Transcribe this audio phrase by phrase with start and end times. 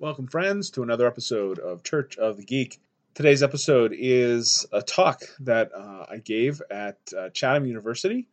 [0.00, 2.78] Welcome, friends, to another episode of Church of the Geek.
[3.14, 8.28] Today's episode is a talk that uh, I gave at uh, Chatham University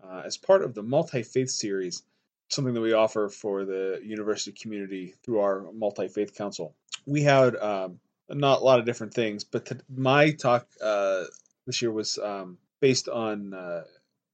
[0.00, 2.04] uh, as part of the Multi Faith series,
[2.50, 6.76] something that we offer for the university community through our Multi Faith Council.
[7.04, 7.98] We had um,
[8.28, 11.24] not a lot of different things, but to, my talk uh,
[11.66, 13.82] this year was um, based on uh,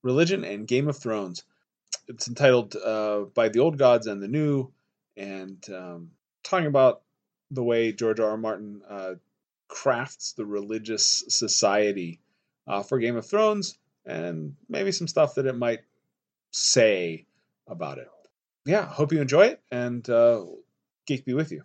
[0.02, 1.44] religion and Game of Thrones.
[2.08, 4.70] It's entitled uh, By the Old Gods and the New,
[5.16, 6.10] and um,
[6.44, 7.02] talking about
[7.50, 8.30] the way George R.
[8.30, 8.36] R.
[8.36, 9.14] Martin uh,
[9.68, 12.20] crafts the religious society
[12.66, 15.80] uh, for Game of Thrones, and maybe some stuff that it might
[16.52, 17.26] say
[17.66, 18.08] about it.
[18.66, 20.44] Yeah, hope you enjoy it, and uh,
[21.06, 21.64] geek be with you.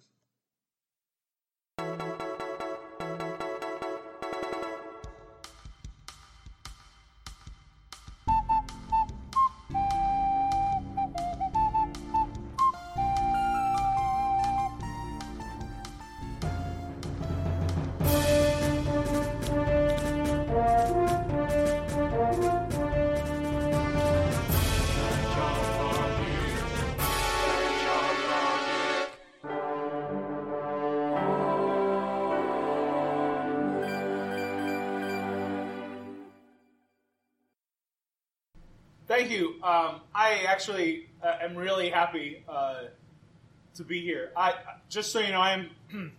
[43.80, 44.32] To be here.
[44.36, 44.56] I
[44.90, 45.70] just so you know, I am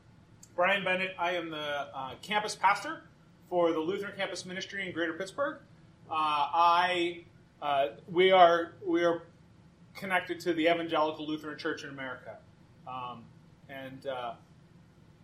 [0.56, 1.14] Brian Bennett.
[1.18, 3.02] I am the uh, campus pastor
[3.50, 5.58] for the Lutheran Campus Ministry in Greater Pittsburgh.
[6.10, 7.24] Uh, I
[7.60, 9.22] uh, we are we are
[9.94, 12.38] connected to the Evangelical Lutheran Church in America,
[12.88, 13.24] um,
[13.68, 14.32] and uh,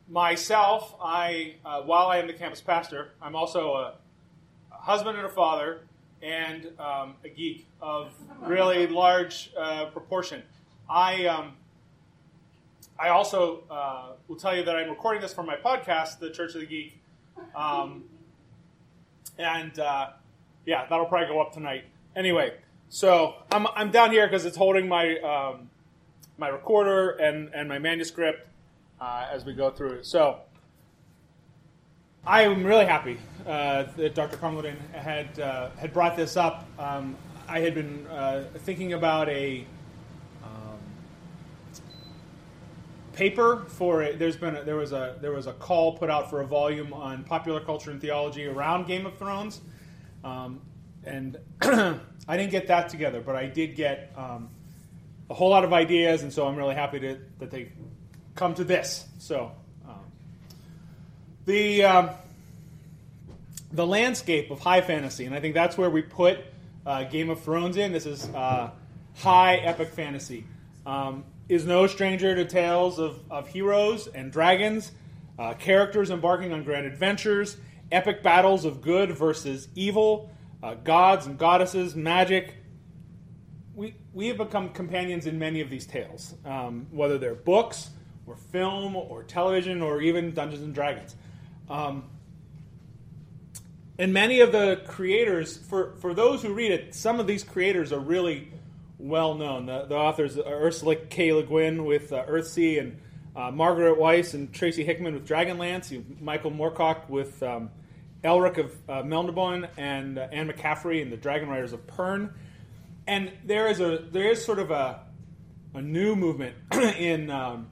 [0.06, 3.94] myself, I while I am the campus pastor, I'm also a,
[4.72, 5.80] a husband and a father
[6.20, 10.42] and um, a geek of really large uh, proportion.
[10.88, 11.54] I um,
[12.98, 16.54] I also uh, will tell you that I'm recording this for my podcast, The Church
[16.54, 16.98] of the Geek,
[17.54, 18.04] um,
[19.38, 20.10] and uh,
[20.64, 21.84] yeah, that'll probably go up tonight.
[22.14, 22.54] Anyway,
[22.88, 25.68] so I'm I'm down here because it's holding my um,
[26.38, 28.48] my recorder and and my manuscript
[29.00, 30.06] uh, as we go through it.
[30.06, 30.40] So.
[32.28, 34.36] I am really happy uh, that Dr.
[34.38, 36.66] Congleton had uh, had brought this up.
[36.76, 37.14] Um,
[37.46, 39.64] I had been uh, thinking about a
[40.42, 40.78] um,
[43.16, 44.18] paper for it.
[44.18, 46.92] There's been a, there was a there was a call put out for a volume
[46.92, 49.60] on popular culture and theology around Game of Thrones,
[50.22, 50.60] um,
[51.02, 54.50] and I didn't get that together, but I did get um,
[55.30, 57.72] a whole lot of ideas, and so I'm really happy to, that they
[58.34, 59.06] come to this.
[59.18, 59.52] So.
[59.88, 60.00] Um,
[61.46, 62.10] the um,
[63.72, 66.38] the landscape of high fantasy, and I think that's where we put
[66.84, 67.92] uh, Game of Thrones in.
[67.92, 68.70] This is uh,
[69.14, 70.44] high epic fantasy.
[70.84, 74.92] Um, is no stranger to tales of, of heroes and dragons,
[75.38, 77.56] uh, characters embarking on grand adventures,
[77.92, 80.30] epic battles of good versus evil,
[80.62, 82.54] uh, gods and goddesses, magic.
[83.74, 87.90] We, we have become companions in many of these tales, um, whether they're books
[88.26, 91.14] or film or television or even Dungeons and Dragons.
[91.68, 92.04] Um,
[93.98, 97.92] and many of the creators, for, for those who read it, some of these creators
[97.92, 98.48] are really
[98.98, 99.66] well known.
[99.66, 101.32] The, the authors are Ursula K.
[101.32, 103.00] Le Guin with uh, Earthsea, and
[103.34, 107.70] uh, Margaret Weis and Tracy Hickman with Dragonlance, you Michael Moorcock with um,
[108.24, 109.02] Elric of uh,
[109.76, 112.32] and uh, Anne McCaffrey and the Dragon Riders of Pern.
[113.06, 115.00] And there is a there is sort of a
[115.74, 117.68] a new movement in um,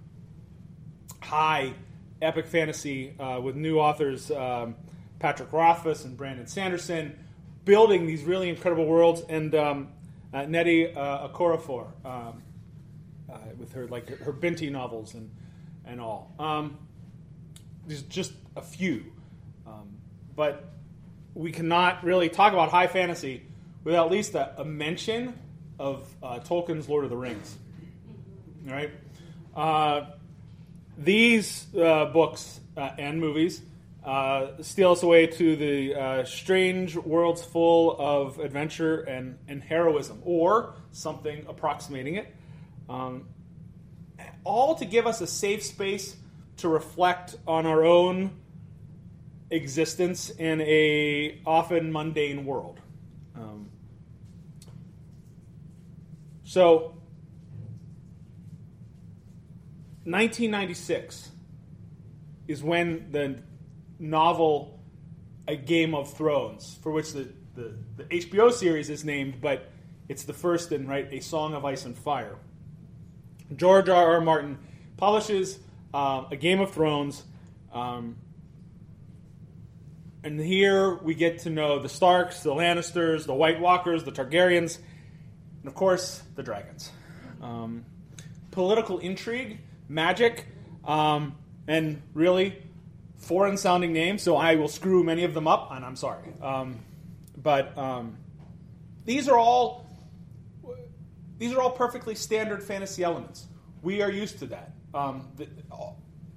[1.20, 1.72] high
[2.20, 4.30] epic fantasy uh, with new authors.
[4.30, 4.76] Um,
[5.18, 7.18] Patrick Rothfuss and Brandon Sanderson,
[7.64, 9.88] building these really incredible worlds, and um,
[10.34, 12.42] uh, Nnedi uh, Okorafor um,
[13.32, 15.30] uh, with her like her, her Binti novels and
[15.86, 16.32] and all.
[16.38, 16.78] Um,
[17.86, 19.04] there's just a few,
[19.66, 19.96] um,
[20.34, 20.72] but
[21.34, 23.42] we cannot really talk about high fantasy
[23.84, 25.38] without at least a, a mention
[25.78, 27.56] of uh, Tolkien's Lord of the Rings.
[28.66, 28.90] All right,
[29.54, 30.06] uh,
[30.98, 33.62] these uh, books and movies
[34.04, 40.20] uh, steal us away to the uh, strange worlds full of adventure and, and heroism,
[40.24, 42.34] or something approximating it.
[42.88, 43.26] Um,
[44.44, 46.16] all to give us a safe space
[46.58, 48.30] to reflect on our own
[49.50, 52.80] existence in a often mundane world.
[53.34, 53.70] Um,
[56.44, 56.94] so,
[60.04, 61.30] 1996
[62.46, 63.38] is when the
[64.04, 64.78] novel
[65.48, 69.70] A Game of Thrones, for which the, the, the HBO series is named, but
[70.08, 72.36] it's the first in right A Song of Ice and Fire.
[73.56, 74.14] George R.
[74.14, 74.20] R.
[74.20, 74.58] Martin
[74.96, 75.58] publishes
[75.92, 77.22] um, a Game of Thrones.
[77.72, 78.16] Um,
[80.22, 84.78] and here we get to know the Starks, the Lannisters, the White Walkers, the Targaryens,
[85.60, 86.90] and of course, the dragons.
[87.42, 87.84] Um,
[88.50, 89.58] political intrigue,
[89.88, 90.46] magic,
[90.84, 91.36] um,
[91.68, 92.56] and really
[93.24, 96.32] foreign sounding names, so I will screw many of them up, and I'm sorry.
[96.42, 96.80] Um,
[97.36, 98.18] but um,
[99.04, 99.86] these are all
[101.38, 103.46] these are all perfectly standard fantasy elements.
[103.82, 104.72] We are used to that.
[104.94, 105.28] Um,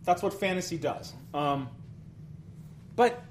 [0.03, 1.13] that's what fantasy does.
[1.33, 1.69] Um,
[2.95, 3.21] but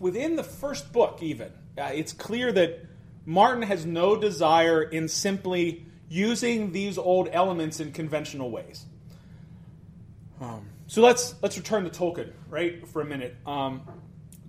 [0.00, 2.84] within the first book, even, uh, it's clear that
[3.24, 8.84] Martin has no desire in simply using these old elements in conventional ways.
[10.40, 13.36] Um, so let's let's return to Tolkien, right, for a minute.
[13.46, 13.82] Um,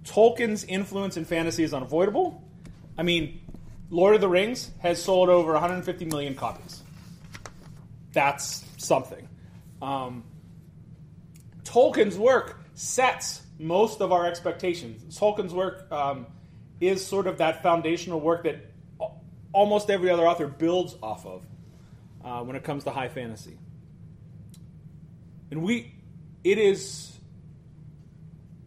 [0.03, 2.43] Tolkien's influence in fantasy is unavoidable.
[2.97, 3.41] I mean,
[3.89, 6.81] Lord of the Rings has sold over 150 million copies.
[8.13, 9.27] That's something.
[9.81, 10.23] Um,
[11.63, 15.17] Tolkien's work sets most of our expectations.
[15.17, 16.27] Tolkien's work um,
[16.79, 18.71] is sort of that foundational work that
[19.53, 21.45] almost every other author builds off of
[22.23, 23.57] uh, when it comes to high fantasy.
[25.49, 25.93] And we,
[26.51, 27.11] it is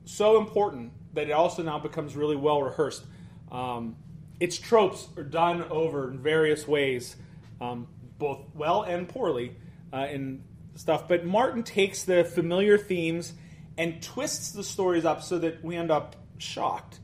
[0.05, 3.03] so important that it also now becomes really well rehearsed.
[3.51, 3.97] Um,
[4.39, 7.17] its tropes are done over in various ways,
[7.59, 7.89] um,
[8.19, 9.57] both well and poorly,
[9.95, 10.43] uh, in
[10.75, 11.09] stuff.
[11.09, 13.33] But Martin takes the familiar themes
[13.79, 17.01] and twists the stories up so that we end up shocked.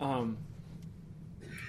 [0.00, 0.38] Um,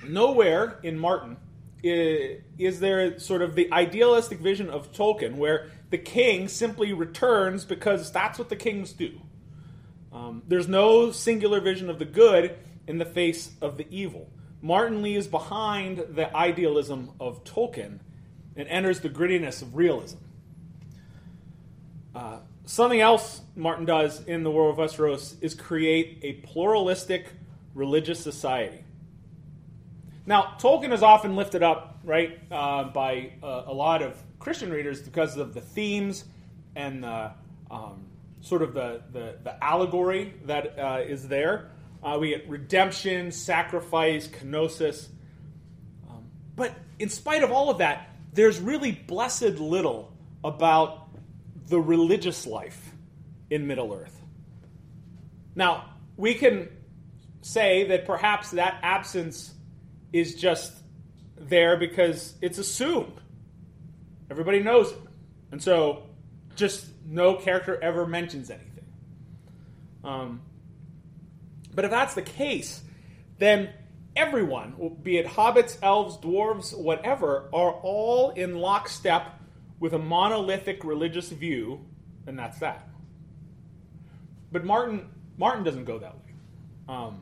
[0.07, 1.37] nowhere in Martin
[1.83, 7.65] is, is there sort of the idealistic vision of Tolkien where the king simply returns
[7.65, 9.21] because that's what the kings do.
[10.11, 12.57] Um, there's no singular vision of the good
[12.87, 14.29] in the face of the evil.
[14.61, 17.99] Martin leaves behind the idealism of Tolkien
[18.55, 20.17] and enters the grittiness of realism.
[22.13, 27.27] Uh, something else Martin does in the War of Westeros is create a pluralistic
[27.73, 28.83] religious society.
[30.25, 35.01] Now, Tolkien is often lifted up, right, uh, by uh, a lot of Christian readers
[35.01, 36.23] because of the themes
[36.75, 37.31] and the
[37.69, 38.05] um,
[38.41, 41.71] sort of the, the, the allegory that uh, is there.
[42.01, 45.07] Uh, we get redemption, sacrifice, kenosis.
[46.09, 46.23] Um,
[46.55, 50.13] but in spite of all of that, there's really blessed little
[50.43, 51.09] about
[51.67, 52.91] the religious life
[53.49, 54.15] in Middle Earth.
[55.55, 56.69] Now, we can
[57.41, 59.53] say that perhaps that absence
[60.13, 60.73] is just
[61.37, 63.18] there because it's assumed.
[64.29, 64.97] Everybody knows it.
[65.51, 66.03] And so
[66.55, 68.85] just no character ever mentions anything.
[70.03, 70.41] Um,
[71.73, 72.81] but if that's the case,
[73.37, 73.69] then
[74.15, 79.39] everyone, be it hobbits, elves, dwarves, whatever, are all in lockstep
[79.79, 81.85] with a monolithic religious view,
[82.27, 82.87] and that's that.
[84.51, 86.33] But Martin, Martin doesn't go that way.
[86.87, 87.21] Um,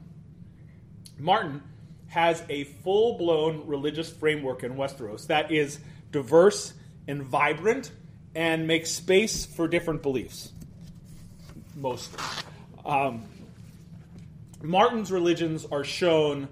[1.19, 1.62] Martin
[2.07, 5.80] has a full blown religious framework in Westeros that is
[6.12, 6.74] diverse
[7.07, 7.92] and vibrant
[8.36, 10.51] and make space for different beliefs.
[11.75, 12.19] Mostly.
[12.86, 13.24] Um,
[14.62, 16.48] Martin's religions are shown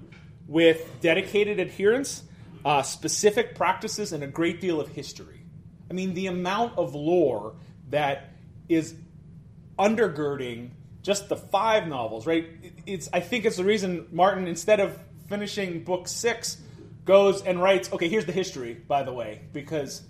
[0.48, 2.24] with dedicated adherence,
[2.64, 5.42] uh, specific practices, and a great deal of history.
[5.90, 7.56] I mean, the amount of lore
[7.90, 8.34] that
[8.70, 8.96] is
[9.78, 10.70] undergirding
[11.02, 12.48] just the five novels, right?
[12.86, 15.00] It's I think it's the reason Martin, instead of
[15.30, 16.58] finishing book six,
[17.06, 20.02] goes and writes, okay, here's the history, by the way, because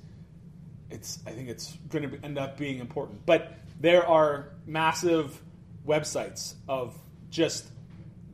[0.95, 3.25] it's I think it's going to end up being important.
[3.25, 5.39] But there are massive
[5.85, 6.97] websites of
[7.29, 7.67] just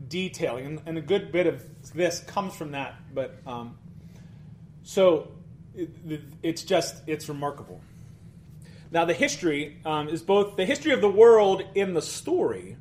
[0.08, 2.96] detailing, and, and a good bit of this comes from that.
[3.14, 3.78] But um,
[4.84, 5.32] so
[5.76, 5.90] it,
[6.42, 7.82] it's just it's remarkable.
[8.92, 12.78] Now the history um, is both the history of the world in the story,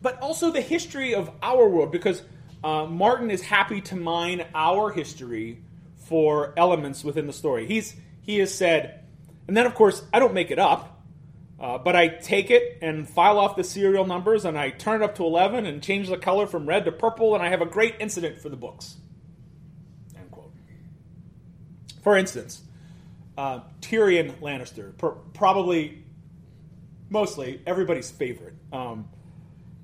[0.00, 2.22] but also the history of our world, because
[2.62, 5.62] uh, Martin is happy to mine our history
[6.10, 7.66] for elements within the story.
[7.66, 9.04] He's he has said,
[9.46, 10.98] and then of course I don't make it up.
[11.58, 15.04] Uh, but I take it and file off the serial numbers and I turn it
[15.04, 17.66] up to 11 and change the color from red to purple and I have a
[17.66, 18.96] great incident for the books.
[20.16, 20.54] End quote.
[22.02, 22.62] For instance,
[23.36, 24.94] uh, Tyrion Lannister,
[25.34, 26.02] probably
[27.10, 28.54] mostly everybody's favorite.
[28.72, 29.10] Um,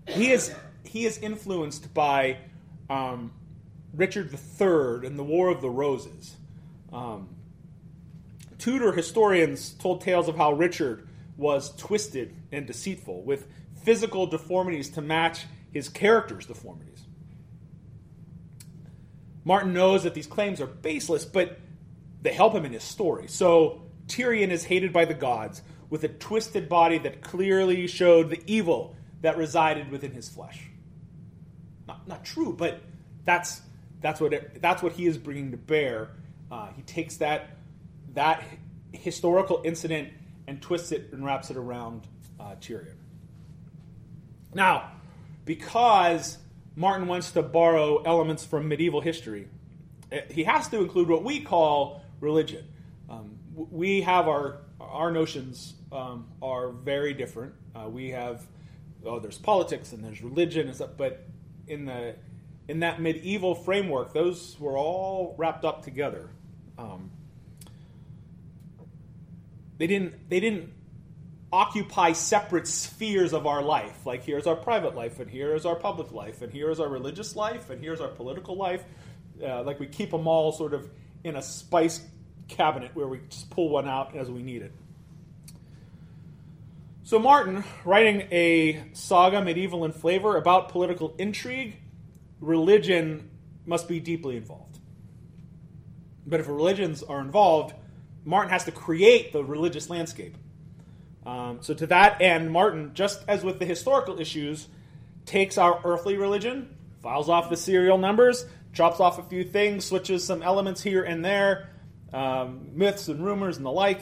[0.07, 0.55] he is
[0.85, 2.39] he is influenced by
[2.89, 3.33] um,
[3.97, 6.37] Richard III and the War of the Roses.
[6.93, 7.29] Um,
[8.59, 13.47] Tudor historians told tales of how Richard was twisted and deceitful, with
[13.85, 17.05] physical deformities to match his character's deformities.
[19.45, 21.59] Martin knows that these claims are baseless, but
[22.23, 23.29] they help him in his story.
[23.29, 28.43] So Tyrion is hated by the gods with a twisted body that clearly showed the
[28.47, 30.61] evil that resided within his flesh.
[31.87, 32.81] Not, not true, but
[33.25, 33.61] that's
[34.01, 36.11] that's what it, that's what he is bringing to bear.
[36.51, 37.57] Uh, he takes that
[38.15, 38.43] that
[38.93, 40.11] historical incident
[40.47, 42.07] and twists it and wraps it around
[42.39, 42.95] uh, Tyrion.
[44.55, 44.91] Now,
[45.45, 46.39] because
[46.77, 49.49] Martin wants to borrow elements from medieval history,
[50.13, 52.65] eh, he has to include what we call religion.
[53.11, 57.55] Um, we have our our notions um, are very different.
[57.75, 58.47] Uh, we have
[59.05, 61.27] oh, there's politics and there's religion and stuff, but
[61.69, 62.15] in the
[62.69, 66.29] in that medieval framework, those were all wrapped up together.
[66.79, 67.11] Um,
[69.79, 70.73] they didn't they didn't
[71.53, 74.05] occupy separate spheres of our life.
[74.05, 76.89] Like here's our private life, and here is our public life, and here is our
[76.89, 78.85] religious life, and here's our political life.
[79.43, 80.89] Uh, like we keep them all sort of
[81.25, 82.01] in a spice
[82.49, 84.73] cabinet where we just pull one out as we need it.
[87.05, 91.77] So Martin, writing a saga medieval in flavor about political intrigue,
[92.41, 93.31] religion
[93.65, 94.79] must be deeply involved.
[96.27, 97.75] But if religions are involved,
[98.25, 100.37] Martin has to create the religious landscape.
[101.25, 104.69] Um, so, to that end, Martin, just as with the historical issues,
[105.25, 110.25] takes our earthly religion, files off the serial numbers, chops off a few things, switches
[110.25, 111.71] some elements here and there,
[112.13, 114.01] um, myths and rumors and the like.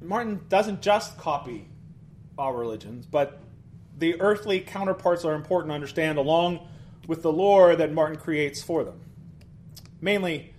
[0.00, 1.68] Martin doesn't just copy
[2.38, 3.40] our religions, but
[3.96, 6.66] the earthly counterparts are important to understand along
[7.06, 9.00] with the lore that Martin creates for them.
[10.00, 10.54] Mainly,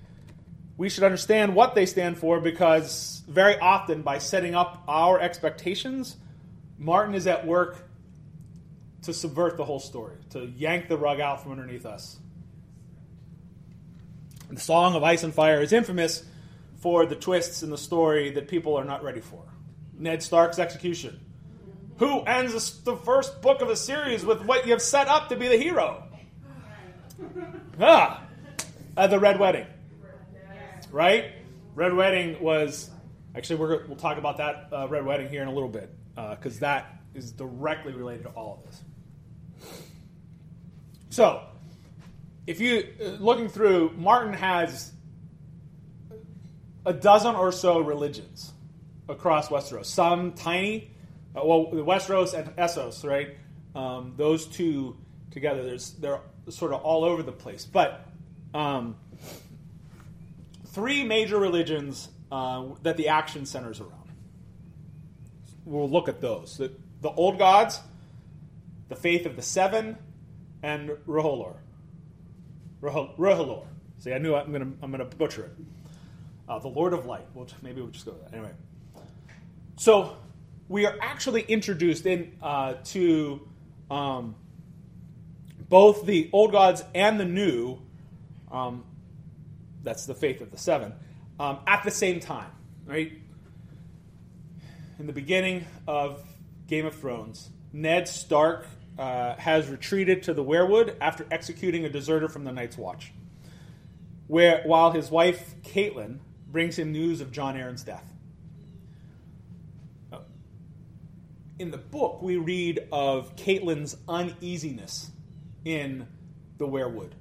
[0.77, 6.17] we should understand what they stand for because very often, by setting up our expectations,
[6.77, 7.77] Martin is at work
[9.03, 12.17] to subvert the whole story, to yank the rug out from underneath us.
[14.49, 16.23] The Song of Ice and Fire is infamous
[16.77, 19.43] for the twists in the story that people are not ready for.
[19.97, 21.19] Ned Stark's execution.
[21.97, 25.47] Who ends the first book of the series with what you've set up to be
[25.47, 26.03] the hero?
[27.79, 28.23] Ah,
[28.97, 29.67] uh, the Red Wedding
[30.95, 31.33] right?
[31.75, 32.89] Red Wedding was
[33.35, 36.57] actually we will talk about that uh, Red Wedding here in a little bit because
[36.57, 38.81] uh, that is directly related to all of this.
[41.09, 41.43] So,
[42.47, 44.93] if you uh, looking through, Martin has
[46.85, 48.53] a dozen or so religions
[49.09, 49.87] across Westeros.
[49.87, 50.91] Some tiny,
[51.35, 53.35] uh, well, the Westeros and Essos, right?
[53.75, 54.97] Um, those two
[55.31, 57.65] together, there's they're sort of all over the place.
[57.65, 58.07] But
[58.53, 58.95] um,
[60.67, 63.91] three major religions uh, that the action centers around.
[65.65, 67.79] We'll look at those the, the old gods,
[68.87, 69.97] the faith of the seven,
[70.63, 71.55] and R'hllor.
[72.81, 73.65] R'hllor.
[73.99, 75.51] See, I knew I'm going to I'm gonna butcher it.
[76.47, 77.25] Uh, the Lord of Light.
[77.33, 78.33] We'll, maybe we'll just go with that.
[78.33, 78.51] Anyway.
[79.77, 80.15] So
[80.67, 83.47] we are actually introduced in uh, to
[83.89, 84.35] um,
[85.69, 87.79] both the old gods and the new
[88.51, 88.83] um,
[89.85, 90.93] that's the faith of the seven,
[91.39, 92.51] um, at the same time,
[92.85, 93.13] right?
[94.99, 96.21] In the beginning of
[96.67, 98.67] Game of Thrones, Ned Stark
[98.97, 103.11] uh, has retreated to the weirwood after executing a deserter from the Night's Watch,
[104.27, 108.05] where while his wife Catelyn brings him news of Jon Arryn's death.
[110.11, 110.19] Uh,
[111.59, 115.11] in the book, we read of Catelyn's uneasiness
[115.63, 116.07] in
[116.57, 117.11] the weirwood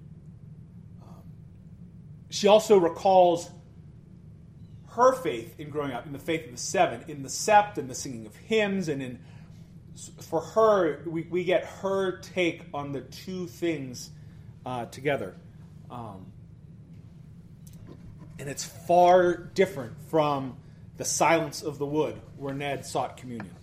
[2.35, 3.49] she also recalls
[4.89, 7.89] her faith in growing up, in the faith of the seven, in the sept and
[7.89, 9.21] the singing of hymns, and in
[10.21, 14.11] for her, we, we get her take on the two things
[14.67, 15.37] uh, together.
[15.89, 16.27] Um,
[18.41, 20.57] and it's far different from
[20.97, 23.55] the silence of the wood where Ned sought communion.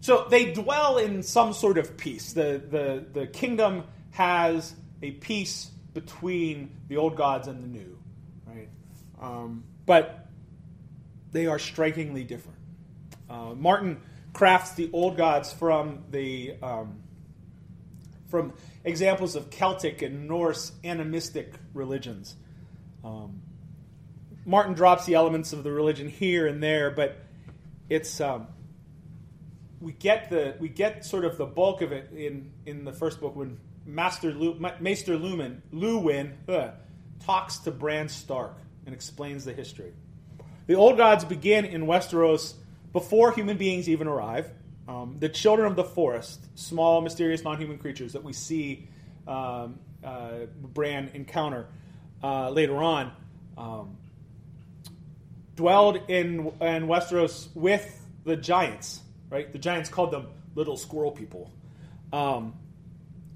[0.00, 2.32] So they dwell in some sort of peace.
[2.32, 7.98] The, the, the kingdom has a peace between the old gods and the new,
[8.46, 8.68] right?
[9.20, 10.26] Um, but
[11.32, 12.58] they are strikingly different.
[13.28, 14.00] Uh, Martin
[14.32, 17.02] crafts the old gods from the um,
[18.28, 18.52] from
[18.84, 22.36] examples of Celtic and Norse animistic religions.
[23.04, 23.42] Um,
[24.46, 27.16] Martin drops the elements of the religion here and there, but
[27.88, 28.46] it's um,
[29.80, 33.20] we get the we get sort of the bulk of it in in the first
[33.20, 36.70] book when Master Lu, Maester Lumen, Luwin uh,
[37.24, 38.56] talks to Bran Stark
[38.86, 39.92] and explains the history.
[40.66, 42.54] The old gods begin in Westeros
[42.92, 44.50] before human beings even arrive.
[44.86, 48.88] Um, the children of the forest, small, mysterious, non human creatures that we see
[49.26, 51.66] um, uh, Bran encounter
[52.22, 53.12] uh, later on,
[53.56, 53.96] um,
[55.56, 59.50] dwelled in, in Westeros with the giants, right?
[59.52, 61.50] The giants called them little squirrel people.
[62.12, 62.54] Um,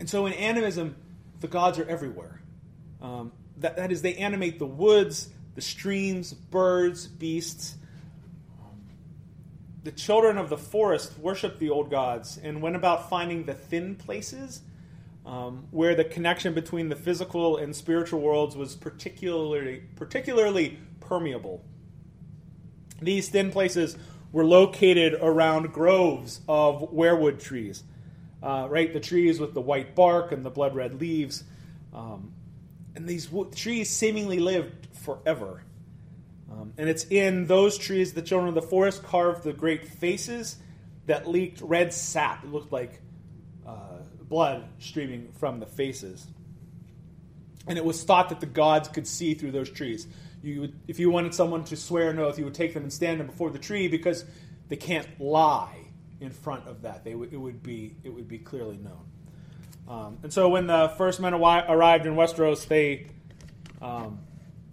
[0.01, 0.97] and so in animism,
[1.41, 2.41] the gods are everywhere.
[3.01, 7.77] Um, that, that is, they animate the woods, the streams, birds, beasts.
[9.85, 13.95] The children of the forest worshiped the old gods and went about finding the thin
[13.95, 14.63] places
[15.27, 21.65] um, where the connection between the physical and spiritual worlds was particularly, particularly permeable.
[23.01, 23.97] These thin places
[24.35, 27.85] were located around groves of weirwood trees,
[28.43, 28.93] uh, right?
[28.93, 31.45] The trees with the white bark and the blood red leaves.
[31.95, 32.33] Um,
[32.97, 35.63] and these trees seemingly lived forever.
[36.51, 40.57] Um, and it's in those trees the children of the forest carved the great faces
[41.07, 42.43] that leaked red sap.
[42.43, 43.01] It looked like
[43.65, 43.99] uh,
[44.29, 46.27] blood streaming from the faces.
[47.69, 50.09] And it was thought that the gods could see through those trees.
[50.45, 52.93] You would, if you wanted someone to swear an oath, you would take them and
[52.93, 54.25] stand them before the tree because
[54.69, 55.77] they can't lie
[56.21, 57.05] in front of that.
[57.05, 59.07] They w- it would be it would be clearly known.
[59.89, 63.07] Um, and so when the first men arrived in Westeros, they
[63.81, 64.21] um,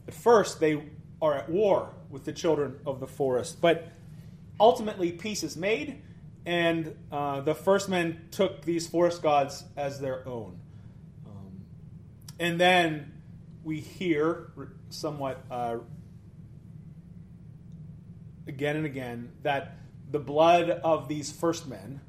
[0.08, 0.84] at first they
[1.22, 3.88] are at war with the children of the forest, but
[4.60, 6.02] ultimately peace is made,
[6.46, 10.60] and uh, the first men took these forest gods as their own.
[11.26, 11.66] Um,
[12.40, 13.14] and then
[13.64, 14.52] we hear
[14.92, 15.78] somewhat uh,
[18.48, 19.78] again and again that
[20.12, 22.02] the blood of these first men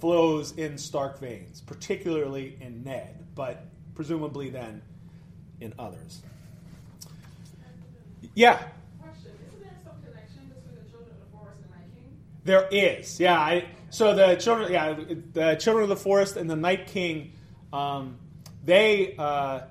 [0.00, 4.82] flows in Stark veins, particularly in Ned, but presumably then
[5.60, 6.22] in others.
[8.34, 8.62] Yeah.
[12.44, 13.40] There is, yeah.
[13.40, 14.94] I, so the children, yeah,
[15.32, 17.32] the children of the forest and the Night King,
[17.72, 18.18] um,
[18.64, 19.62] they uh,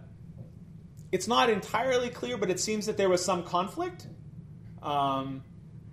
[1.16, 4.06] it's not entirely clear, but it seems that there was some conflict.
[4.84, 5.44] Um,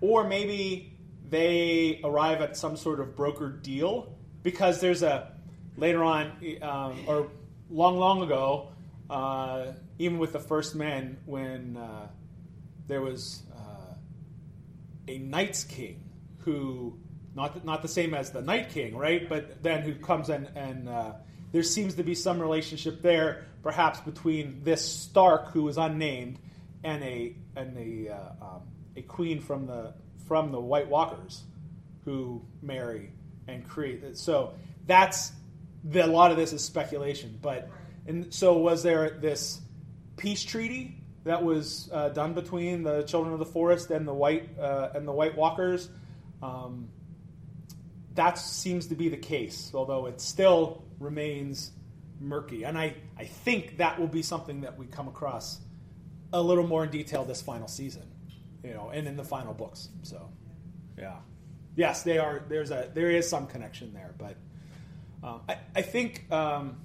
[0.01, 0.97] or maybe
[1.29, 5.31] they arrive at some sort of brokered deal because there's a
[5.77, 7.29] later on um, or
[7.69, 8.67] long long ago
[9.09, 12.07] uh, even with the first men when uh,
[12.87, 13.93] there was uh,
[15.07, 16.03] a Night's King
[16.39, 16.99] who
[17.33, 20.89] not not the same as the night king right but then who comes in and
[20.89, 21.13] uh,
[21.53, 26.37] there seems to be some relationship there perhaps between this Stark who is unnamed
[26.83, 28.61] and a and a uh, um,
[28.95, 29.93] a queen from the
[30.27, 31.43] from the White Walkers
[32.05, 33.11] who marry
[33.47, 34.17] and create.
[34.17, 34.53] So
[34.85, 35.31] that's
[35.83, 37.39] the, a lot of this is speculation.
[37.41, 37.69] But
[38.05, 39.61] and so was there this
[40.17, 44.49] peace treaty that was uh, done between the Children of the Forest and the White
[44.59, 45.89] uh, and the White Walkers?
[46.41, 46.89] Um,
[48.15, 51.71] that seems to be the case, although it still remains
[52.23, 52.63] murky.
[52.63, 55.59] And I, I think that will be something that we come across
[56.31, 58.03] a little more in detail this final season,
[58.63, 59.89] you know, and in the final books.
[60.01, 60.29] So,
[60.97, 61.17] yeah,
[61.75, 62.43] yes, they are.
[62.47, 64.35] There's a there is some connection there, but
[65.23, 66.77] um, I, I think um,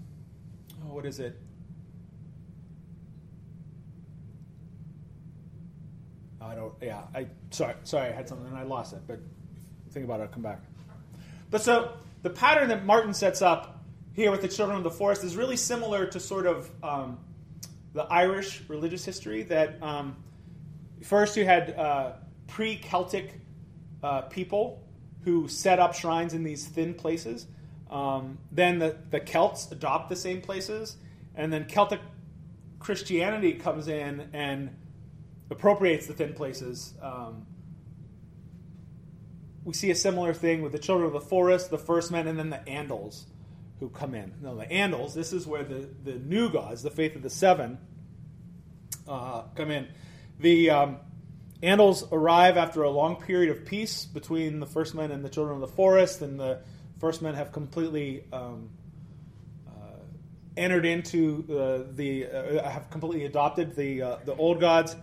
[0.85, 1.39] oh, what is it?
[6.41, 6.75] I don't.
[6.83, 9.21] Yeah, I sorry, sorry, I had something and I lost it, but
[9.91, 10.25] think about it.
[10.25, 10.61] I'll come back.
[11.51, 13.78] But so the pattern that Martin sets up
[14.19, 17.21] here with the children of the forest is really similar to sort of um,
[17.95, 19.45] the Irish religious history.
[19.45, 20.17] That um,
[21.05, 22.15] first you had uh,
[22.49, 23.41] pre-Celtic
[24.03, 24.83] uh, people
[25.23, 27.47] who set up shrines in these thin places.
[27.93, 30.97] Um, then the, the Celts adopt the same places,
[31.37, 32.01] and then Celtic
[32.81, 34.75] Christianity comes in and
[35.49, 36.93] appropriates the thin places.
[37.01, 37.47] Um,
[39.63, 42.37] we see a similar thing with the children of the forest, the first men, and
[42.37, 43.27] then the Andals
[43.81, 44.35] who come in.
[44.43, 47.79] Now, the Andals, this is where the, the new gods, the faith of the seven,
[49.07, 49.89] uh, come in.
[50.41, 50.97] The um,
[51.63, 55.57] Andals arrive after a long period of peace between the first men and the children
[55.57, 56.61] of the forest, and the
[56.99, 58.71] first men have completely um,
[59.67, 60.01] uh,
[60.57, 64.95] entered into uh, the, uh, have completely adopted the, uh, the old gods.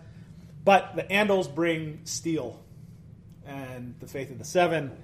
[0.64, 2.60] But the Andals bring steel
[3.46, 4.96] and the faith of the seven.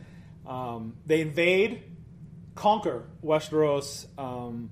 [0.47, 1.83] Um, they invade
[2.63, 4.71] conquer Westeros, um,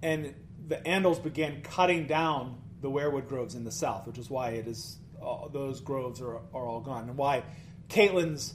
[0.00, 0.32] and
[0.68, 4.68] the Andals began cutting down the weirwood groves in the south, which is why it
[4.68, 7.42] is uh, those groves are, are all gone, and why
[7.88, 8.54] Catelyn's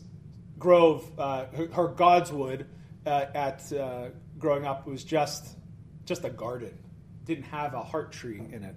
[0.58, 2.65] grove, uh, her, her, Godswood,
[3.06, 5.45] uh, at uh, growing up was just
[6.06, 6.78] just a garden,
[7.25, 8.75] didn't have a heart tree in it.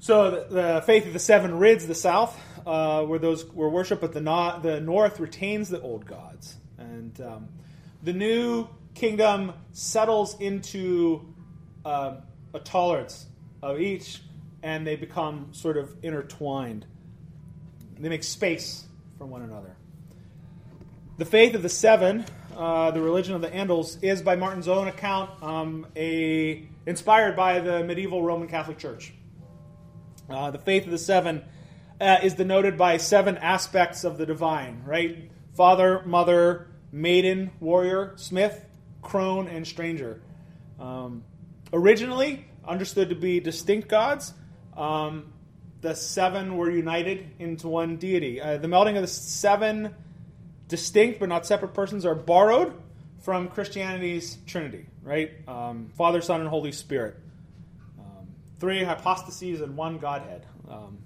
[0.00, 4.00] So the, the faith of the seven rids, the south, uh, where those were worshipped,
[4.00, 6.56] but the, the north retains the old gods.
[6.80, 7.48] And um,
[8.02, 11.32] the new kingdom settles into
[11.84, 12.18] um,
[12.52, 13.26] a tolerance
[13.62, 14.20] of each
[14.62, 16.86] and they become sort of intertwined.
[17.98, 18.84] They make space
[19.18, 19.76] for one another.
[21.18, 22.24] The faith of the seven,
[22.56, 27.60] uh, the religion of the Andals, is, by Martin's own account, um, a inspired by
[27.60, 29.12] the medieval Roman Catholic Church.
[30.30, 31.44] Uh, the faith of the seven
[32.00, 35.30] uh, is denoted by seven aspects of the divine, right?
[35.54, 38.64] Father, mother, maiden, warrior, smith,
[39.02, 40.20] crone, and stranger.
[40.78, 41.24] Um,
[41.72, 44.32] originally understood to be distinct gods,
[44.76, 45.32] um,
[45.80, 48.40] the seven were united into one deity.
[48.40, 49.94] Uh, the melding of the seven
[50.68, 52.74] distinct but not separate persons are borrowed
[53.20, 55.32] from Christianity's Trinity, right?
[55.46, 57.16] Um, Father, Son, and Holy Spirit.
[57.98, 60.46] Um, three hypostases and one Godhead.
[60.68, 60.98] Um,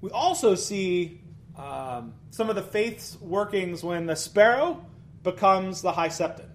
[0.00, 1.17] we also see
[1.58, 4.84] um, some of the faith's workings when the sparrow
[5.24, 6.48] becomes the high septon.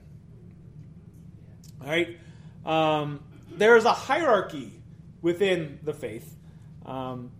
[1.81, 2.17] All right?
[2.65, 4.71] Um, there's a hierarchy
[5.21, 6.35] within the faith.
[6.85, 7.31] Um,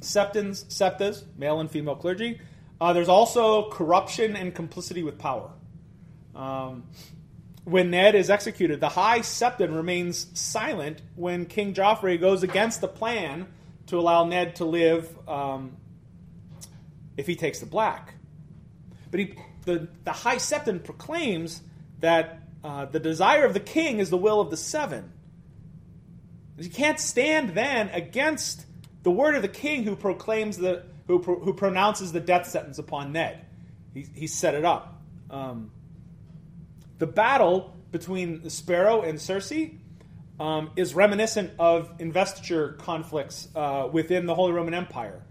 [0.00, 2.40] septons, septas, male and female clergy.
[2.80, 5.50] Uh, there's also corruption and complicity with power.
[6.34, 6.84] Um,
[7.64, 12.88] when Ned is executed, the high septon remains silent when King Joffrey goes against the
[12.88, 13.46] plan
[13.86, 15.76] to allow Ned to live um,
[17.18, 18.14] if he takes the black.
[19.10, 19.34] But he,
[19.66, 21.60] the, the high septon proclaims
[22.00, 25.12] that uh, the desire of the king is the will of the seven.
[26.56, 28.64] You can't stand then against
[29.02, 33.12] the word of the king who proclaims the who, who pronounces the death sentence upon
[33.12, 33.44] Ned.
[33.94, 35.00] He, he set it up.
[35.30, 35.70] Um,
[36.98, 39.78] the battle between the Sparrow and Cersei
[40.38, 45.22] um, is reminiscent of investiture conflicts uh, within the Holy Roman Empire.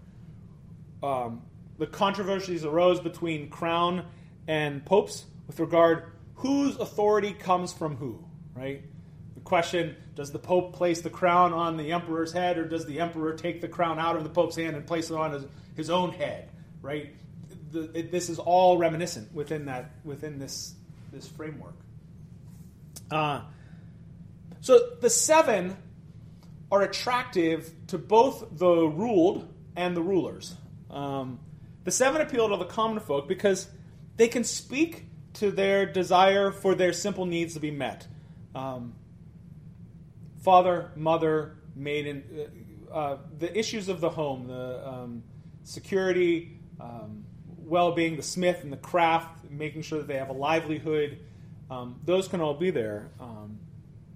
[1.02, 1.42] Um,
[1.78, 4.04] the controversies arose between crown
[4.46, 8.82] and popes with regard whose authority comes from who, right?
[9.34, 13.00] The question does the Pope place the crown on the emperor's head, or does the
[13.00, 15.44] emperor take the crown out of the Pope's hand and place it on his,
[15.76, 16.50] his own head,
[16.82, 17.14] right?
[17.70, 20.74] The, it, this is all reminiscent within that within this
[21.12, 21.74] this framework.
[23.10, 23.42] Uh,
[24.60, 25.76] so the seven
[26.70, 30.54] are attractive to both the ruled and the rulers.
[30.90, 31.40] Um,
[31.88, 33.66] the seven appeal to the common folk because
[34.16, 38.06] they can speak to their desire for their simple needs to be met.
[38.54, 38.92] Um,
[40.42, 42.24] father, mother, maiden,
[42.92, 45.22] uh, uh, the issues of the home, the um,
[45.62, 47.24] security, um,
[47.56, 51.18] well being, the smith and the craft, making sure that they have a livelihood,
[51.70, 53.08] um, those can all be there.
[53.18, 53.60] Um,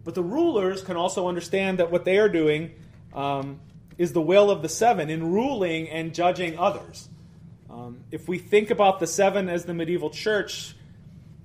[0.04, 2.72] but the rulers can also understand that what they are doing
[3.14, 3.60] um,
[3.96, 7.08] is the will of the seven in ruling and judging others.
[7.72, 10.76] Um, if we think about the seven as the medieval church,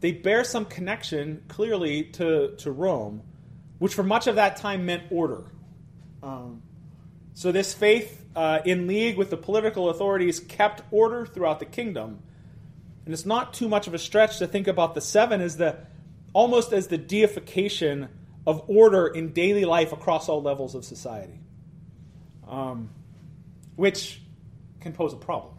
[0.01, 3.21] they bear some connection clearly to, to Rome,
[3.79, 5.45] which for much of that time meant order.
[6.21, 6.61] Um,
[7.33, 12.19] so this faith uh, in league with the political authorities kept order throughout the kingdom.
[13.05, 15.77] And it's not too much of a stretch to think about the seven as the
[16.33, 18.09] almost as the deification
[18.45, 21.39] of order in daily life across all levels of society,
[22.47, 22.89] um,
[23.75, 24.21] which
[24.81, 25.56] can pose a problem.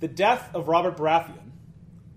[0.00, 1.50] The death of Robert Baratheon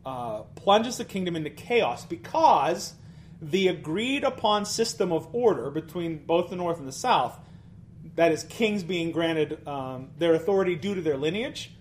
[0.05, 2.93] uh, plunges the kingdom into chaos because
[3.41, 7.39] the agreed upon system of order between both the north and the south,
[8.15, 11.71] that is, kings being granted um, their authority due to their lineage,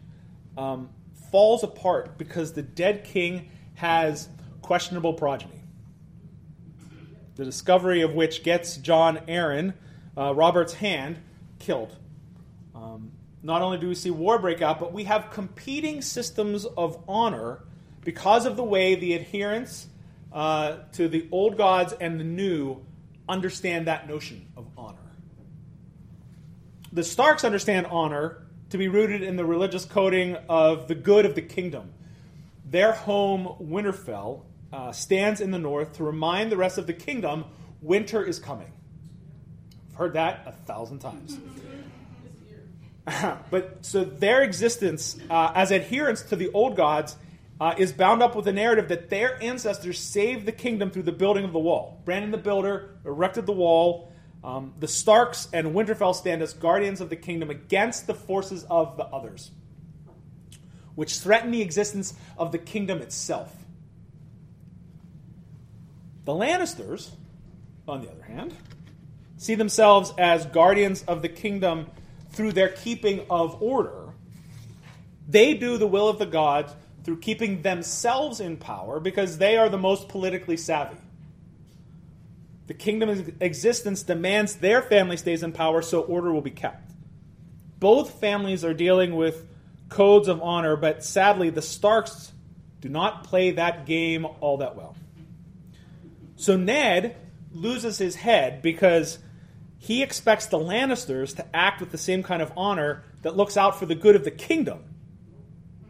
[0.56, 0.88] um,
[1.30, 4.28] falls apart because the dead king has
[4.62, 5.62] questionable progeny.
[7.36, 9.74] The discovery of which gets Jon Arryn,
[10.16, 11.18] uh, Robert's hand,
[11.58, 11.96] killed.
[12.74, 17.02] Um, not only do we see war break out, but we have competing systems of
[17.08, 17.60] honor
[18.04, 19.86] because of the way the adherents
[20.32, 22.84] uh, to the old gods and the new
[23.28, 24.98] understand that notion of honor.
[26.92, 31.34] The Starks understand honor to be rooted in the religious coding of the good of
[31.34, 31.92] the kingdom.
[32.64, 37.44] Their home, Winterfell, uh, stands in the north to remind the rest of the kingdom
[37.80, 38.72] winter is coming.
[39.90, 41.38] I've heard that a thousand times.
[43.50, 47.16] but so their existence uh, as adherents to the old gods
[47.60, 51.12] uh, is bound up with the narrative that their ancestors saved the kingdom through the
[51.12, 52.00] building of the wall.
[52.04, 54.10] Brandon the Builder erected the wall.
[54.42, 58.96] Um, the Starks and Winterfell stand as guardians of the kingdom against the forces of
[58.96, 59.50] the others,
[60.94, 63.54] which threaten the existence of the kingdom itself.
[66.24, 67.10] The Lannisters,
[67.86, 68.54] on the other hand,
[69.36, 71.86] see themselves as guardians of the kingdom
[72.30, 74.08] through their keeping of order.
[75.28, 76.72] They do the will of the gods
[77.04, 80.96] through keeping themselves in power because they are the most politically savvy.
[82.66, 86.92] The kingdom's existence demands their family stays in power, so order will be kept.
[87.80, 89.46] Both families are dealing with
[89.88, 92.32] codes of honor, but sadly, the Starks
[92.80, 94.94] do not play that game all that well.
[96.36, 97.16] So Ned
[97.52, 99.18] loses his head because
[99.80, 103.78] he expects the Lannisters to act with the same kind of honor that looks out
[103.78, 104.84] for the good of the kingdom.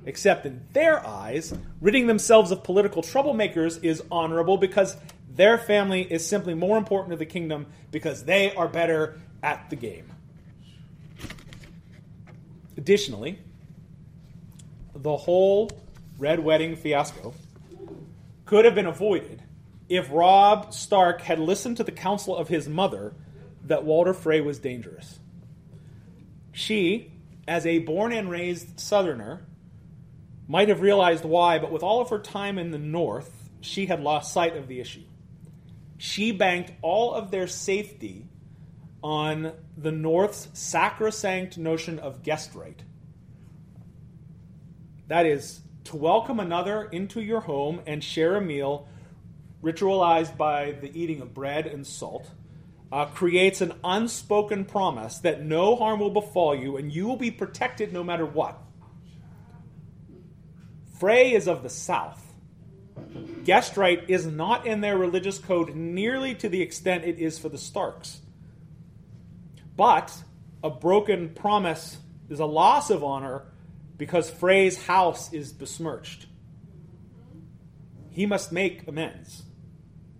[0.07, 4.97] Except in their eyes, ridding themselves of political troublemakers is honorable because
[5.29, 9.77] their family is simply more important to the kingdom because they are better at the
[9.77, 10.11] game.
[12.77, 13.41] Additionally,
[14.95, 15.69] the whole
[16.17, 17.35] Red Wedding fiasco
[18.45, 19.43] could have been avoided
[19.89, 23.15] if Robb Stark had listened to the counsel of his mother
[23.65, 25.19] that Walder Frey was dangerous.
[26.53, 27.13] She,
[27.47, 29.47] as a born and raised Southerner,
[30.49, 34.01] might have realized why, but with all of her time in the North, she had
[34.01, 35.05] lost sight of the issue.
[35.97, 38.27] She banked all of their safety
[39.03, 42.83] on the North's sacrosanct notion of guest right.
[45.09, 48.89] That is, to welcome another into your home and share a meal
[49.63, 52.31] ritualized by the eating of bread and salt,
[52.93, 57.31] uh, creates an unspoken promise that no harm will befall you and you will be
[57.31, 58.61] protected no matter what.
[60.99, 62.27] Frey is of the south.
[63.45, 67.49] Guest right is not in their religious code nearly to the extent it is for
[67.49, 68.21] the Starks.
[69.77, 70.15] But
[70.63, 71.97] a broken promise
[72.29, 73.45] is a loss of honor
[73.97, 76.27] because Frey's house is besmirched.
[78.11, 79.43] He must make amends.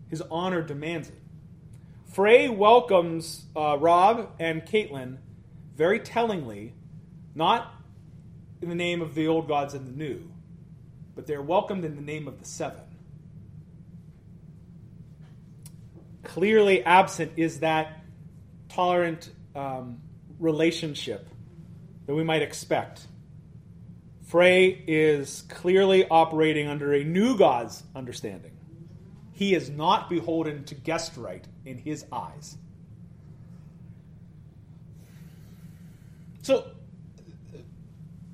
[0.09, 1.20] His honor demands it.
[2.13, 5.19] Frey welcomes uh, Robb and Catelyn
[5.77, 6.75] very tellingly,
[7.37, 7.73] not
[8.61, 10.29] in the name of the old gods and the new,
[11.15, 12.83] but they're welcomed in the name of the seven.
[16.25, 18.03] Clearly absent is that
[18.69, 20.01] tolerant um,
[20.41, 21.29] relationship
[22.07, 23.07] that we might expect.
[24.27, 28.57] Frey is clearly operating under a new God's understanding.
[29.33, 32.57] He is not beholden to guest right in his eyes.
[36.43, 36.67] So,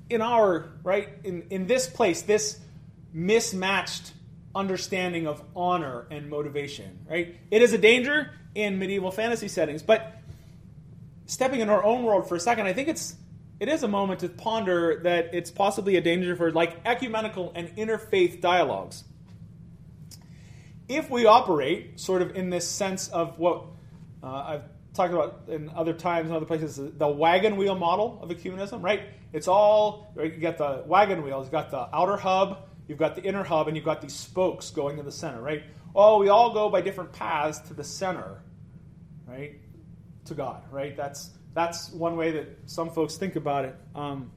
[0.09, 2.59] in our, right, in, in this place, this
[3.13, 4.13] mismatched
[4.55, 7.35] understanding of honor and motivation, right?
[7.51, 10.19] It is a danger in medieval fantasy settings, but
[11.25, 13.15] stepping in our own world for a second, I think it's
[13.59, 17.75] it is a moment to ponder that it's possibly a danger for like ecumenical and
[17.75, 19.03] interfaith dialogues
[20.87, 23.65] if we operate sort of in this sense of what
[24.23, 28.29] uh, I've talked about in other times and other places, the wagon wheel model of
[28.29, 29.01] ecumenism, right?
[29.33, 33.15] It's all, right, you got the wagon wheel, you've got the outer hub, you've got
[33.15, 35.63] the inner hub, and you've got these spokes going to the center, right?
[35.93, 38.41] Oh, we all go by different paths to the center,
[39.27, 39.59] right?
[40.25, 40.95] To God, right?
[40.95, 43.75] That's that's one way that some folks think about it.
[43.95, 44.31] Um,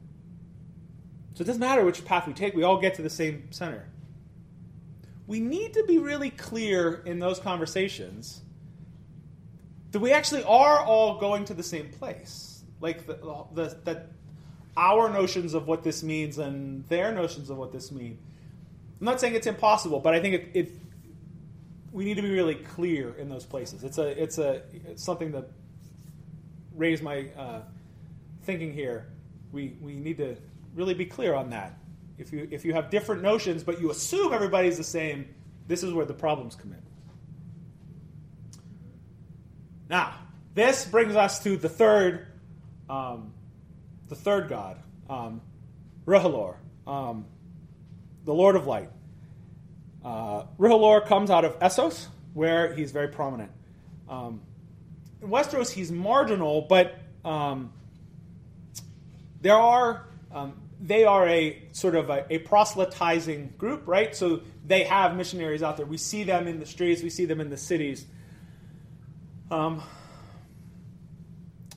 [1.34, 3.86] so it doesn't matter which path we take; we all get to the same center
[5.30, 8.40] we need to be really clear in those conversations
[9.92, 12.64] that we actually are all going to the same place.
[12.80, 14.08] Like the, the, that
[14.76, 18.18] our notions of what this means and their notions of what this mean.
[18.98, 20.72] I'm not saying it's impossible, but I think it, it
[21.92, 23.84] we need to be really clear in those places.
[23.84, 25.44] It's a it's a it's something that
[26.74, 27.60] raised my uh,
[28.42, 29.06] thinking here.
[29.52, 30.36] We we need to
[30.74, 31.79] really be clear on that.
[32.20, 35.28] If you if you have different notions, but you assume everybody's the same,
[35.66, 36.82] this is where the problems come in.
[39.88, 40.14] Now,
[40.54, 42.26] this brings us to the third,
[42.88, 43.32] um,
[44.08, 44.76] the third god,
[45.08, 45.40] um,
[46.86, 47.24] um,
[48.24, 48.90] the Lord of Light.
[50.04, 50.44] Uh,
[51.06, 53.50] comes out of Essos, where he's very prominent.
[54.08, 54.40] Um,
[55.22, 57.72] in Westeros, he's marginal, but um,
[59.40, 64.16] there are um, they are a sort of a, a, proselytizing group, right?
[64.16, 65.84] So they have missionaries out there.
[65.84, 68.06] We see them in the streets, we see them in the cities.
[69.50, 69.82] Um,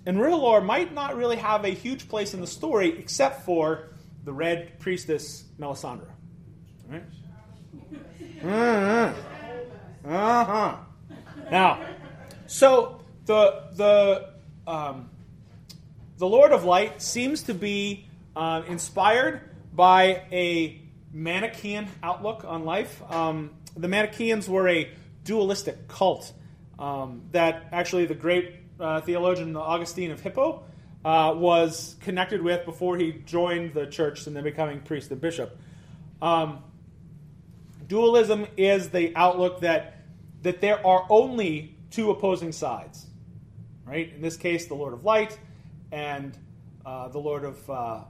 [0.05, 3.89] and R'hllor might not really have a huge place in the story except for
[4.23, 6.07] the red priestess Melisandre.
[6.89, 7.03] Right?
[8.43, 9.13] Uh-huh.
[10.05, 10.77] uh-huh.
[11.51, 11.85] Now,
[12.47, 14.29] so the the
[14.67, 15.09] um,
[16.17, 19.41] the Lord of Light seems to be uh, inspired
[19.73, 23.01] by a Manichaean outlook on life.
[23.11, 24.89] Um, the Manichaeans were a
[25.23, 26.31] dualistic cult
[26.79, 30.63] um, that actually the great uh, theologian Augustine of Hippo
[31.05, 35.57] uh, was connected with before he joined the church and then becoming priest and bishop.
[36.21, 36.63] Um,
[37.87, 39.99] dualism is the outlook that
[40.41, 43.05] that there are only two opposing sides,
[43.85, 44.11] right?
[44.13, 45.37] In this case, the Lord of Light
[45.91, 46.37] and
[46.85, 48.01] uh, the Lord of uh,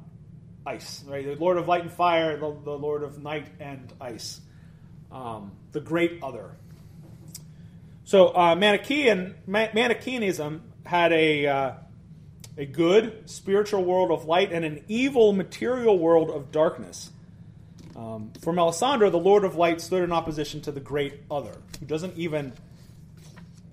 [0.65, 1.25] Ice, right?
[1.25, 4.39] The Lord of Light and Fire, the, the Lord of Night and Ice,
[5.11, 6.51] um, the Great Other.
[8.05, 11.71] So uh, Manichaean, Ma- Manichaeanism had a uh,
[12.57, 17.11] a good spiritual world of light and an evil material world of darkness.
[17.95, 21.85] Um, for Melisandre, the Lord of Light stood in opposition to the Great Other, who
[21.85, 22.53] doesn't even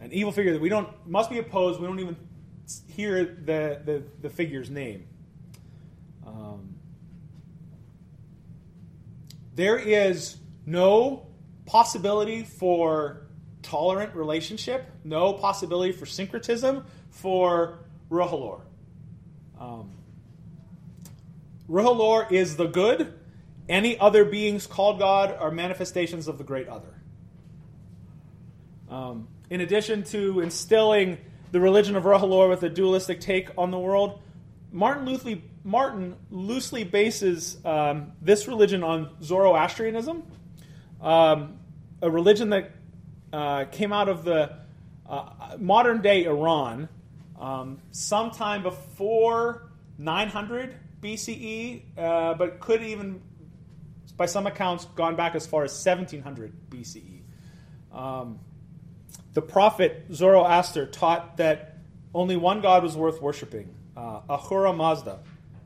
[0.00, 1.80] an evil figure that we don't must be opposed.
[1.80, 2.16] We don't even
[2.88, 5.06] hear the the, the figure's name.
[6.26, 6.76] Um,
[9.54, 10.36] there is
[10.66, 11.26] no
[11.66, 13.26] possibility for
[13.62, 18.62] tolerant relationship, no possibility for syncretism for R'hllor.
[19.58, 19.92] Um,
[22.30, 23.14] is the good.
[23.68, 27.00] Any other beings called God are manifestations of the great other.
[28.88, 31.18] Um, in addition to instilling
[31.52, 34.20] the religion of R'hllor with a dualistic take on the world,
[34.72, 40.22] Martin loosely, Martin loosely bases um, this religion on Zoroastrianism,
[41.00, 41.58] um,
[42.02, 42.70] a religion that
[43.32, 44.56] uh, came out of the
[45.08, 46.88] uh, modern day Iran
[47.38, 53.20] um, sometime before 900 BCE, uh, but could even,
[54.16, 57.22] by some accounts, gone back as far as 1700 BCE.
[57.92, 58.38] Um,
[59.32, 61.78] the prophet Zoroaster taught that
[62.14, 65.18] only one God was worth worshiping, uh, Ahura Mazda,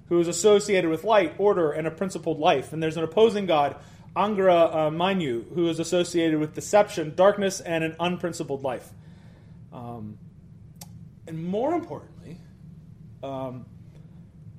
[0.08, 2.72] who is associated with light, order, and a principled life.
[2.72, 3.76] And there's an opposing God,
[4.16, 8.90] Angra uh, Mainyu, who is associated with deception, darkness, and an unprincipled life.
[9.72, 10.18] Um,
[11.26, 12.38] and more importantly,
[13.22, 13.66] um,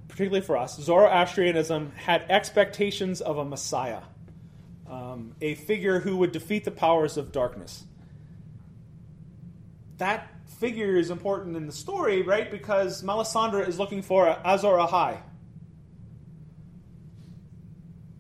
[0.07, 4.01] particularly for us, Zoroastrianism had expectations of a Messiah,
[4.89, 7.83] um, a figure who would defeat the powers of darkness.
[9.97, 12.49] That figure is important in the story, right?
[12.49, 15.19] Because Melisandre is looking for Azor Ahai,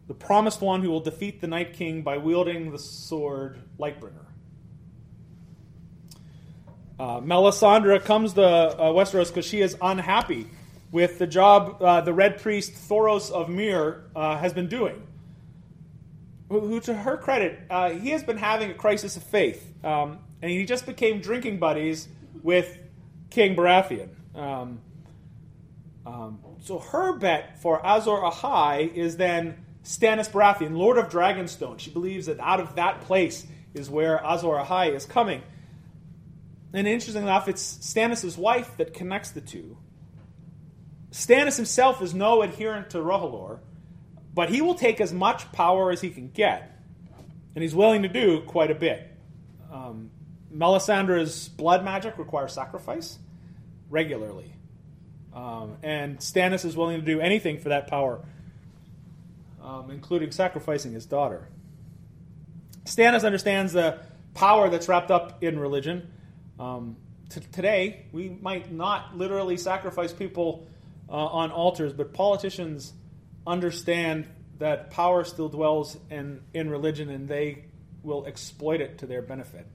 [0.07, 4.25] the promised one who will defeat the Night King by wielding the sword Lightbringer.
[6.97, 10.47] Uh, Melisandre comes to uh, Westeros because she is unhappy
[10.91, 15.05] with the job uh, the Red Priest Thoros of Myr uh, has been doing.
[16.47, 20.19] Who, who to her credit, uh, he has been having a crisis of faith, um,
[20.41, 22.07] and he just became drinking buddies
[22.43, 22.77] with
[23.29, 24.09] King Baratheon.
[24.35, 24.79] Um,
[26.05, 31.79] um, so her bet for Azor Ahai is then Stannis Baratheon, Lord of Dragonstone.
[31.79, 35.41] She believes that out of that place is where Azor Ahai is coming.
[36.73, 39.77] And interestingly enough, it's Stannis' wife that connects the two.
[41.11, 43.59] Stannis himself is no adherent to R'hllor,
[44.33, 46.77] but he will take as much power as he can get,
[47.55, 49.09] and he's willing to do quite a bit.
[49.71, 50.11] Um,
[50.55, 53.19] Melisandre's blood magic requires sacrifice
[53.89, 54.53] regularly,
[55.33, 58.23] um, and Stannis is willing to do anything for that power,
[59.61, 61.47] um, including sacrificing his daughter.
[62.85, 63.99] Stannis understands the
[64.33, 66.11] power that's wrapped up in religion
[66.59, 66.95] um,
[67.29, 70.67] t- today, we might not literally sacrifice people
[71.09, 72.93] uh, on altars, but politicians
[73.45, 74.27] understand
[74.59, 77.65] that power still dwells in, in religion and they
[78.03, 79.67] will exploit it to their benefit.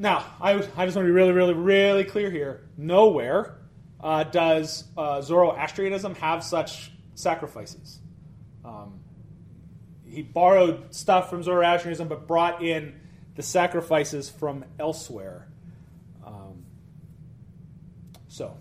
[0.00, 2.62] Now, I, I just want to be really, really, really clear here.
[2.78, 3.58] Nowhere
[4.02, 7.98] uh, does uh, Zoroastrianism have such sacrifices.
[8.64, 9.00] Um,
[10.06, 12.98] he borrowed stuff from Zoroastrianism but brought in
[13.36, 15.46] the sacrifices from elsewhere.
[16.24, 16.64] Um,
[18.28, 18.56] so,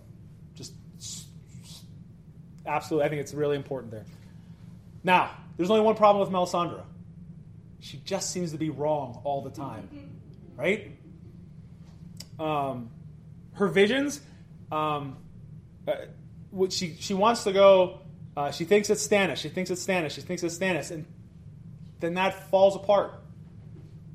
[0.55, 0.73] just
[2.65, 4.05] absolutely, I think it's really important there.
[5.05, 6.83] Now, there's only one problem with Melisandre.
[7.79, 9.87] She just seems to be wrong all the time,
[10.57, 10.98] right?
[12.39, 12.89] Um,
[13.53, 14.21] her visions,
[14.71, 15.17] um,
[15.87, 15.95] uh,
[16.69, 17.99] she she wants to go.
[18.37, 19.37] Uh, she thinks it's Stannis.
[19.37, 20.11] She thinks it's Stannis.
[20.11, 21.05] She thinks it's Stannis, and
[21.99, 23.13] then that falls apart.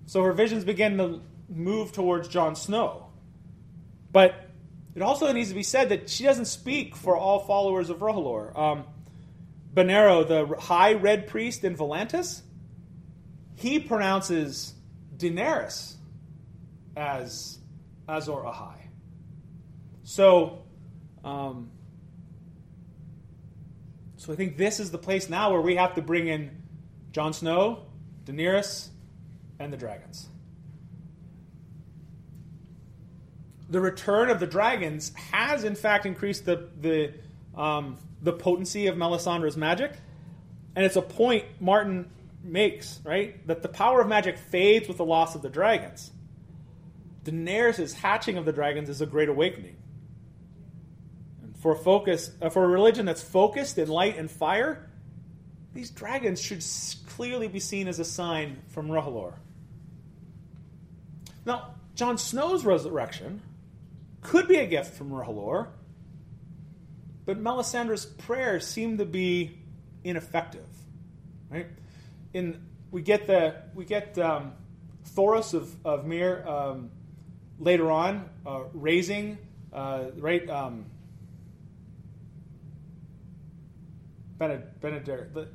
[0.06, 3.08] So her visions begin to move towards Jon Snow.
[4.12, 4.34] But
[4.94, 8.56] it also needs to be said that she doesn't speak for all followers of R'hllor.
[8.56, 8.84] Um,
[9.74, 12.42] Benerro, the high red priest in Volantis,
[13.56, 14.72] he pronounces
[15.16, 15.94] Daenerys
[16.96, 17.58] as
[18.08, 18.76] Azor Ahai.
[20.02, 20.62] So,
[21.24, 21.70] um,
[24.16, 26.62] so I think this is the place now where we have to bring in
[27.12, 27.86] Jon Snow,
[28.24, 28.88] Daenerys,
[29.58, 30.28] and the dragons.
[33.70, 37.14] The return of the dragons has, in fact, increased the the
[37.56, 39.92] um, the potency of Melisandre's magic,
[40.76, 42.10] and it's a point Martin
[42.42, 43.46] makes, right?
[43.46, 46.10] That the power of magic fades with the loss of the dragons.
[47.24, 49.76] Daenerys' hatching of the dragons is a great awakening.
[51.42, 54.90] And for focus, uh, for a religion that's focused in light and fire,
[55.72, 56.64] these dragons should
[57.06, 59.34] clearly be seen as a sign from R'hllor.
[61.44, 63.42] Now, Jon Snow's resurrection
[64.20, 65.68] could be a gift from R'hllor,
[67.24, 69.58] but Melisandre's prayers seem to be
[70.04, 70.66] ineffective.
[71.50, 71.66] Right?
[72.32, 74.52] In we get the we get um,
[75.14, 76.90] Thoros of of Myr um,
[77.58, 79.38] later on uh, raising
[79.72, 80.86] uh, right um,
[84.38, 85.48] Bened, Benedict, the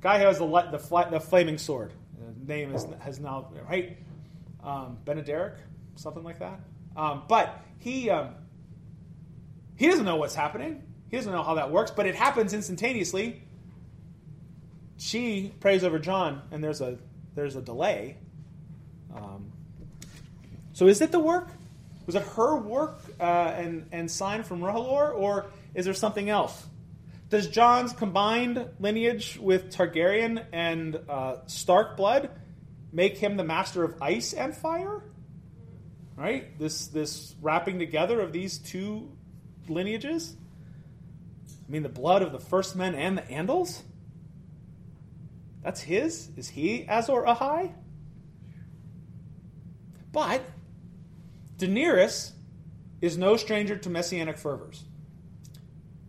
[0.00, 1.92] guy who has the the, the flaming sword.
[2.18, 3.98] The name is, has now right
[4.62, 5.54] um, Benederic,
[5.96, 6.60] something like that.
[6.96, 8.34] Um, but he um,
[9.76, 10.82] he doesn't know what's happening.
[11.10, 13.42] He doesn't know how that works, but it happens instantaneously.
[14.96, 16.98] She prays over Jon, and there's a
[17.34, 18.16] there's a delay.
[19.14, 19.52] Um,
[20.78, 21.48] so is it the work?
[22.06, 26.68] Was it her work uh, and and sign from R'hllor, or is there something else?
[27.30, 32.30] Does Jon's combined lineage with Targaryen and uh, Stark blood
[32.92, 35.02] make him the master of ice and fire?
[36.14, 36.56] Right?
[36.60, 39.10] This this wrapping together of these two
[39.68, 40.36] lineages?
[41.66, 43.82] I mean the blood of the first men and the Andals?
[45.60, 46.30] That's his?
[46.36, 47.72] Is he Azor Ahai?
[50.12, 50.40] But
[51.58, 52.32] Daenerys
[53.00, 54.84] is no stranger to messianic fervors.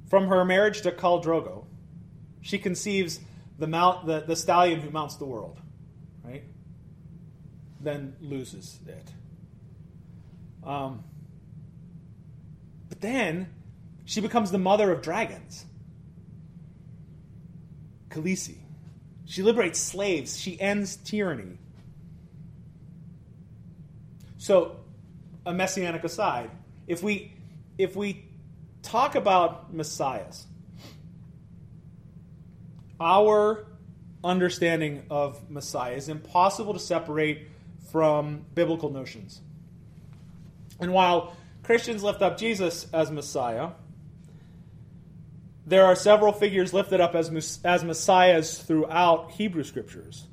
[0.10, 1.66] From her marriage to Khal Drogo,
[2.42, 3.20] she conceives
[3.60, 5.60] the, mount, the, the stallion who mounts the world,
[6.24, 6.44] right?
[7.80, 9.12] then loses it.
[10.64, 11.04] Um,
[12.90, 13.48] but then
[14.06, 15.66] she becomes the mother of dragons.
[18.10, 18.58] Khaleesi.
[19.26, 20.40] She liberates slaves.
[20.40, 21.58] She ends tyranny.
[24.38, 24.79] So,
[25.46, 26.50] a messianic aside,
[26.88, 27.34] if we
[27.78, 28.26] if we
[28.82, 30.46] talk about messiahs,
[33.00, 33.66] our
[34.24, 37.48] understanding of Messiah is impossible to separate
[37.92, 39.42] from biblical notions.
[40.80, 43.70] And while Christians lift up Jesus as Messiah,
[45.66, 50.26] there are several figures lifted up as, as messiahs throughout Hebrew scriptures.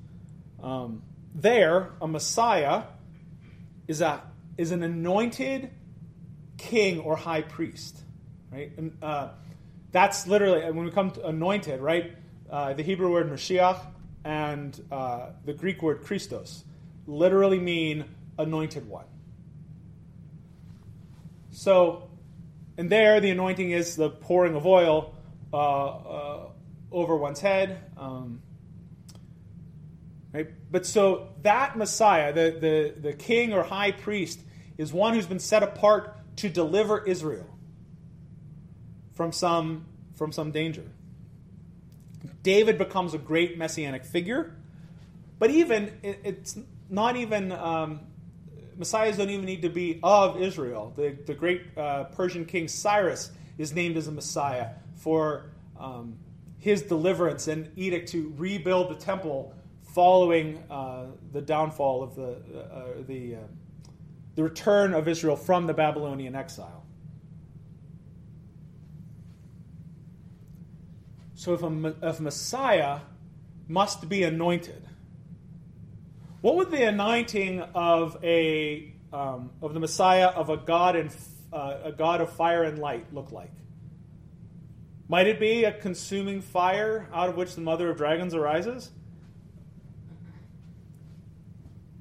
[0.63, 1.03] Um,
[1.35, 2.85] there, a Messiah
[3.87, 4.23] is, a,
[4.57, 5.71] is an anointed
[6.57, 7.99] king or high priest.
[8.51, 8.73] Right?
[8.77, 9.31] And, uh,
[9.93, 12.13] that's literally, when we come to anointed, right?
[12.51, 13.81] Uh, the Hebrew word Mashiach
[14.25, 16.65] and uh, the Greek word Christos
[17.07, 18.05] literally mean
[18.39, 19.07] anointed one.
[21.51, 22.11] So,
[22.77, 25.15] and there the anointing is the pouring of oil
[25.53, 26.49] uh, uh,
[26.93, 27.79] over one's head.
[27.97, 28.43] Um,
[30.35, 30.49] right?
[30.71, 34.41] But so that Messiah, the, the, the king or high priest,
[34.79, 37.47] is one who's been set apart to deliver Israel
[39.15, 40.85] from some, from some danger.
[42.43, 44.55] David becomes a great messianic figure,
[45.39, 46.59] but even it's
[46.89, 48.01] not even um,
[48.77, 50.93] messiahs don't even need to be of Israel.
[50.97, 56.17] The, the great uh, Persian king Cyrus is named as a messiah for um,
[56.59, 59.55] his deliverance and edict to rebuild the temple
[59.95, 63.39] following uh, the downfall of the uh, the uh,
[64.37, 66.85] the return of Israel from the Babylonian exile.
[71.35, 73.01] So if a, if Messiah
[73.67, 74.87] must be anointed,
[76.43, 81.15] what would the anointing of a um, of the Messiah of a God and
[81.53, 83.53] uh, a God of fire and light look like?
[85.09, 88.91] Might it be a consuming fire out of which the mother of dragons arises?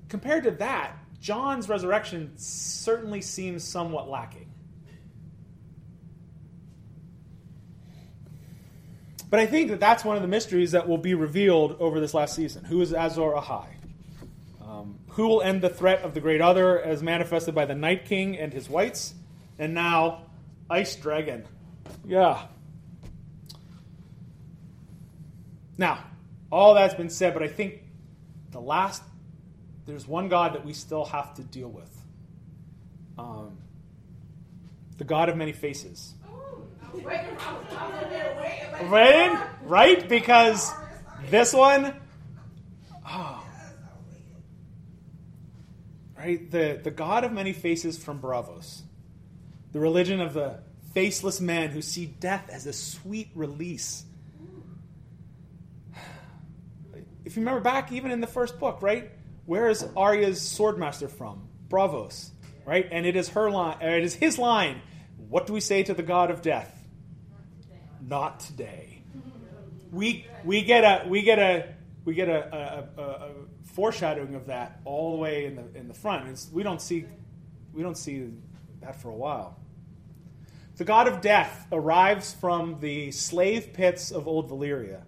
[0.10, 4.48] Compared to that, Jon's resurrection certainly seems somewhat lacking.
[9.32, 12.14] But I think that that's one of the mysteries that will be revealed over this
[12.14, 12.64] last season.
[12.64, 13.66] Who is Azor Ahai?
[14.62, 18.06] Um, who will end the threat of the Great Other as manifested by the Night
[18.06, 19.16] King and his whites?
[19.58, 20.28] And now,
[20.70, 21.48] Ice Dragon.
[22.06, 22.46] Yeah.
[25.76, 26.04] Now,
[26.52, 27.82] all that's been said, but I think
[28.52, 29.02] the last,
[29.86, 31.90] there's one God that we still have to deal with.
[33.18, 33.58] Um,
[34.98, 36.14] the God of many faces.
[38.90, 40.08] Waiting, right?
[40.08, 40.72] Because
[41.30, 41.94] this one,
[43.08, 43.46] oh,
[46.18, 46.50] right?
[46.50, 48.82] The, the God of many faces from Braavos,
[49.72, 50.60] the religion of the
[50.94, 54.06] faceless men who see death as a sweet release.
[57.26, 59.12] if you remember back even in the first book, right?
[59.46, 61.48] Where is Arya's swordmaster from?
[61.70, 62.32] Braavos,
[62.66, 62.88] right?
[62.92, 64.82] And it is her line, uh, it is his line.
[65.30, 66.72] What do we say to the god of death?
[68.02, 69.04] Not today.
[69.92, 71.74] We we get a we get a
[72.06, 73.32] we get a, a, a, a
[73.74, 76.28] foreshadowing of that all the way in the in the front.
[76.30, 77.06] It's, we don't see
[77.74, 78.32] we don't see
[78.82, 79.60] that for a while.
[80.78, 85.04] The god of death arrives from the slave pits of old Valyria.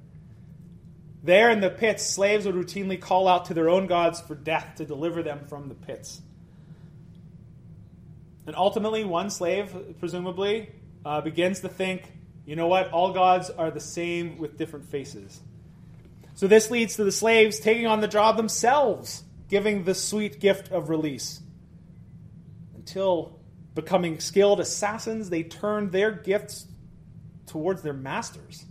[1.23, 4.75] There in the pits, slaves would routinely call out to their own gods for death
[4.77, 6.21] to deliver them from the pits.
[8.45, 10.69] And ultimately, one slave, presumably,
[11.05, 12.11] uh, begins to think,
[12.45, 15.41] you know what, all gods are the same with different faces.
[16.35, 20.71] So this leads to the slaves taking on the job themselves, giving the sweet gift
[20.71, 21.41] of release.
[22.75, 23.39] Until
[23.73, 26.67] becoming skilled assassins, they turn their gifts
[27.47, 28.63] towards their masters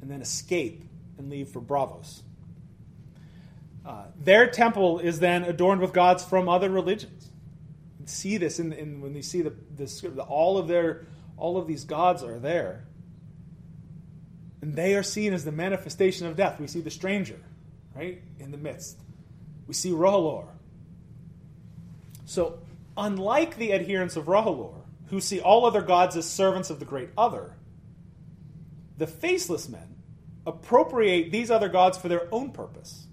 [0.00, 0.83] and then escape
[1.18, 2.22] and leave for Braavos.
[3.84, 7.30] Uh, their temple is then adorned with gods from other religions.
[8.00, 11.06] You see this in, in when you see the, the all of their
[11.36, 12.84] all of these gods are there,
[14.62, 16.60] and they are seen as the manifestation of death.
[16.60, 17.40] We see the stranger,
[17.94, 18.98] right, in the midst.
[19.66, 20.46] We see R'hllor.
[22.24, 22.58] So,
[22.96, 24.74] unlike the adherents of R'hllor,
[25.08, 27.54] who see all other gods as servants of the great other,
[28.96, 29.93] the faceless men
[30.46, 33.06] appropriate these other gods for their own purpose.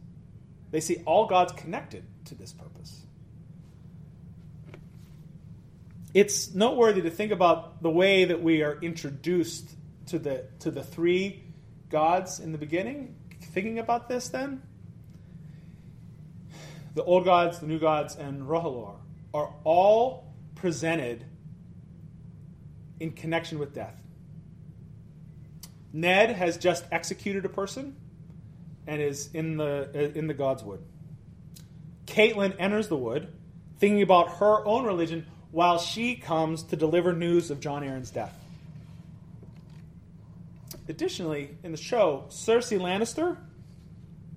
[0.71, 3.01] They see all gods connected to this purpose.
[6.13, 9.69] It's noteworthy to think about the way that we are introduced
[10.07, 11.43] to the, to the three
[11.89, 13.15] gods in the beginning.
[13.41, 14.61] Thinking about this, then,
[16.95, 18.95] the old gods, the new gods, and R'hllor
[19.33, 21.25] are all presented
[22.99, 24.00] in connection with death.
[25.93, 27.95] Ned has just executed a person
[28.87, 30.81] and is in the in the God's wood.
[32.05, 33.27] Catelyn enters the wood,
[33.79, 38.33] thinking about her own religion while she comes to deliver news of Jon Arryn's death.
[40.87, 43.37] Additionally, in the show, Cersei Lannister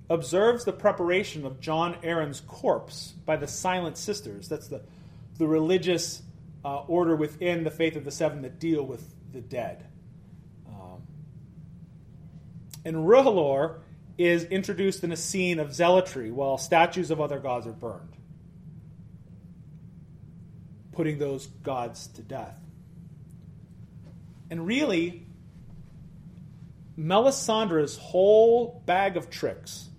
[0.09, 4.47] observes the preparation of Jon Arryn's corpse by the Silent Sisters.
[4.47, 4.81] That's the,
[5.37, 6.21] the religious
[6.63, 9.03] uh, order within the Faith of the Seven that deal with
[9.33, 9.85] the dead.
[12.85, 13.79] And R'hllor
[14.17, 18.15] is introduced in a scene of zealotry while statues of other gods are burned,
[20.93, 22.59] putting those gods to death.
[24.49, 25.25] And really,
[26.97, 29.89] Melisandre's whole bag of tricks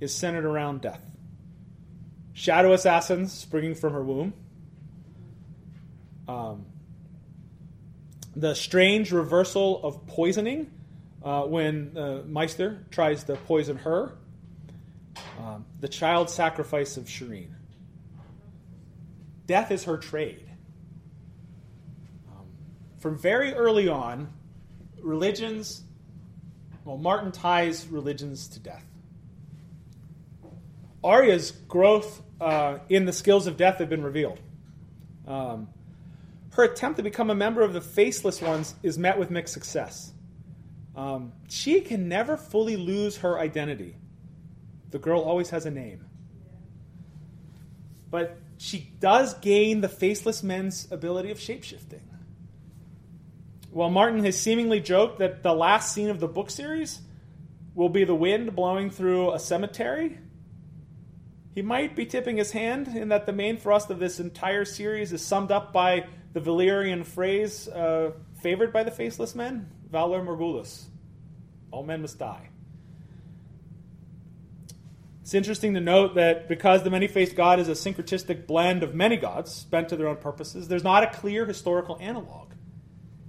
[0.00, 1.02] is centered around death.
[2.32, 4.32] Shadow assassins springing from her womb.
[6.26, 6.66] Um,
[8.34, 10.70] the strange reversal of poisoning
[11.22, 14.16] uh, when uh, Maester tries to poison her,
[15.38, 17.50] um, the child sacrifice of Shireen.
[19.46, 20.48] Death is her trade.
[22.30, 22.46] Um,
[22.98, 24.32] from very early on,
[25.02, 25.82] religions,
[26.84, 28.84] well, Martin ties religions to death.
[31.02, 34.38] Arya's growth uh, in the skills of death have been revealed.
[35.26, 35.68] Um,
[36.52, 40.12] her attempt to become a member of the Faceless Ones is met with mixed success.
[40.94, 43.96] Um, she can never fully lose her identity.
[44.90, 46.04] The girl always has a name.
[48.10, 52.02] But she does gain the faceless men's ability of shapeshifting.
[53.70, 57.00] While Martin has seemingly joked that the last scene of the book series
[57.74, 60.18] will be the wind blowing through a cemetery,
[61.54, 65.12] he might be tipping his hand in that the main thrust of this entire series
[65.12, 68.10] is summed up by the Valyrian phrase uh,
[68.42, 70.84] favored by the faceless men Valar Morghulis.
[71.70, 72.48] All men must die.
[75.22, 78.94] It's interesting to note that because the many faced God is a syncretistic blend of
[78.96, 82.50] many gods bent to their own purposes, there's not a clear historical analog.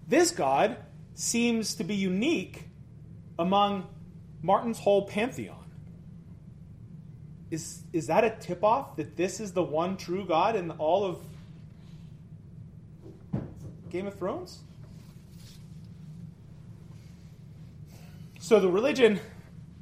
[0.07, 0.77] This God
[1.13, 2.63] seems to be unique
[3.37, 3.87] among
[4.41, 5.57] Martin's whole pantheon.
[7.51, 11.03] Is, is that a tip off that this is the one true God in all
[11.03, 11.19] of
[13.91, 14.61] Game of Thrones?
[18.41, 19.19] So the religion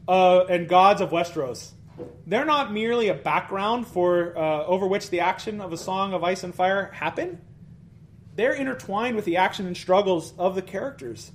[0.05, 1.72] uh, and gods of Westeros,
[2.28, 6.26] they're not merely a background for uh, over which the action of a Song of
[6.26, 7.39] Ice and Fire happen.
[8.36, 11.32] They're intertwined with the action and struggles of the characters.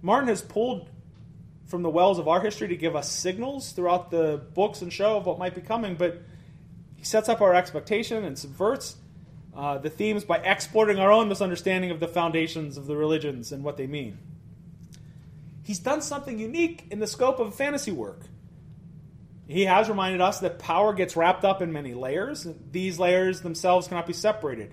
[0.00, 0.88] Martin has pulled
[1.66, 5.16] from the wells of our history to give us signals throughout the books and show
[5.16, 6.22] of what might be coming, but
[6.94, 8.94] he sets up our expectation and subverts
[9.56, 13.64] uh, the themes by exporting our own misunderstanding of the foundations of the religions and
[13.64, 14.18] what they mean
[15.64, 18.20] he's done something unique in the scope of fantasy work.
[19.48, 22.46] he has reminded us that power gets wrapped up in many layers.
[22.70, 24.72] These layers themselves cannot be separated,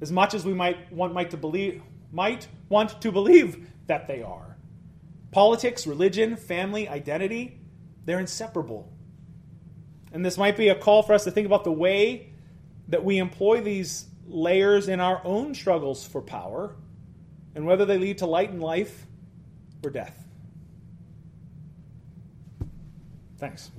[0.00, 1.82] as much as we might want to believe
[2.12, 4.56] might want to believe that they are.
[5.30, 7.58] Politics, religion, family, identity,
[8.04, 8.92] they're inseparable.
[10.12, 12.34] And this might be a call for us to think about the way
[12.88, 16.76] that we employ these layers in our own struggles for power
[17.54, 19.06] and whether they lead to light in life
[19.82, 20.22] or death.
[23.42, 23.72] Thanks.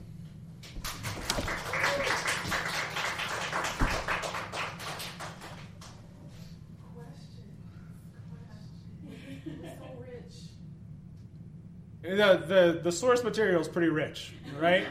[12.01, 14.86] The, the, the source material is pretty rich, right?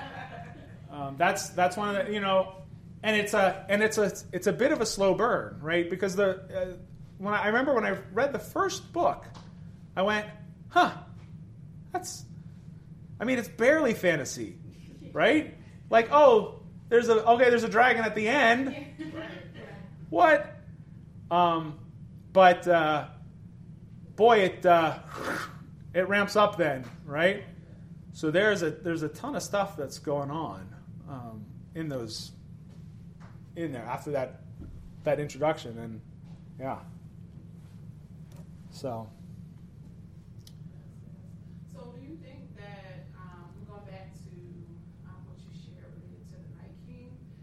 [0.90, 2.54] um, that's that's one of the you know,
[3.02, 5.90] and it's a and it's a it's a bit of a slow burn, right?
[5.90, 6.76] Because the uh,
[7.18, 9.26] when I, I remember when I read the first book,
[9.94, 10.26] I went,
[10.70, 10.92] huh,
[11.92, 12.24] that's,
[13.22, 14.58] I mean, it's barely fantasy,
[15.14, 15.56] right?
[15.88, 16.60] Like, oh,
[16.90, 18.76] there's a okay, there's a dragon at the end.
[20.10, 20.46] What?
[21.30, 21.78] Um,
[22.34, 23.06] but uh,
[24.14, 24.66] boy, it.
[24.66, 24.98] Uh,
[25.94, 27.44] it ramps up then, right?
[28.12, 30.74] So there's a there's a ton of stuff that's going on
[31.08, 31.44] um,
[31.74, 32.32] in those
[33.56, 34.42] in there after that
[35.04, 36.00] that introduction, and
[36.58, 36.78] yeah.
[38.70, 39.08] So.
[41.72, 44.30] So do you think that um, going back to
[45.08, 46.76] um, what you shared related to the Night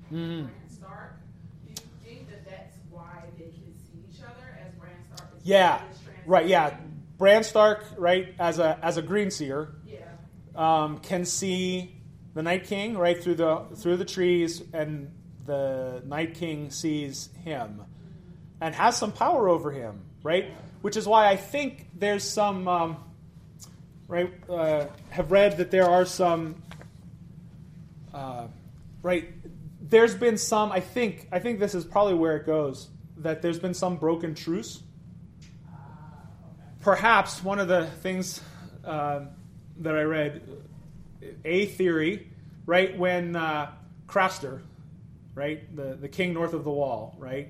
[0.09, 0.45] King, mm-hmm.
[0.45, 1.19] Bran Stark?
[1.65, 5.29] Do you think that that's why they can see each other as Bran Stark?
[5.37, 5.81] Is yeah.
[6.25, 6.47] Right.
[6.47, 6.75] Yeah.
[7.19, 9.99] Bran Stark, right, as a as a green seer, yeah.
[10.55, 12.01] um, can see
[12.33, 15.11] the Night King right through the through the trees, and
[15.45, 17.81] the Night King sees him,
[18.61, 20.53] and has some power over him, right?
[20.81, 22.97] Which is why I think there's some, um,
[24.07, 24.31] right?
[24.49, 26.63] Uh, have read that there are some,
[28.13, 28.47] uh,
[29.01, 29.27] right?
[29.89, 30.71] There's been some.
[30.71, 32.89] I think I think this is probably where it goes.
[33.17, 34.81] That there's been some broken truce
[36.81, 38.41] perhaps one of the things
[38.85, 39.21] uh,
[39.77, 40.41] that I read,
[41.45, 42.31] a theory,
[42.65, 43.71] right, when uh,
[44.07, 44.61] Craster,
[45.35, 47.49] right, the, the king north of the wall, right,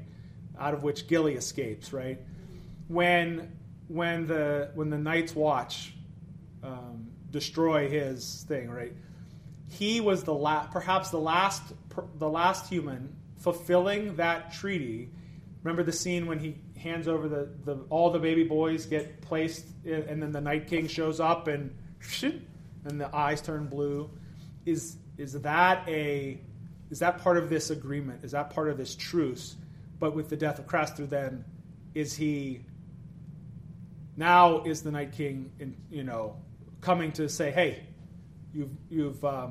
[0.60, 2.20] out of which Gilly escapes, right,
[2.88, 3.56] when
[3.88, 5.94] when the when the Night's Watch
[6.64, 8.94] um, destroy his thing, right,
[9.70, 11.64] he was the last, perhaps the last,
[12.18, 15.10] the last human fulfilling that treaty.
[15.64, 19.66] Remember the scene when he hands over the, the all the baby boys get placed,
[19.84, 21.76] in, and then the Night King shows up and
[22.86, 24.10] and the eyes turn blue.
[24.66, 26.40] Is is that a
[26.90, 28.24] is that part of this agreement?
[28.24, 29.56] Is that part of this truce?
[30.00, 31.44] But with the death of Craster, then
[31.94, 32.62] is he
[34.16, 36.38] now is the Night King in, you know
[36.82, 37.84] coming to say, hey,
[38.54, 39.48] you've you've uh,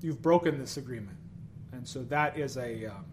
[0.00, 1.17] you've broken this agreement,
[1.78, 3.04] and so that is a um,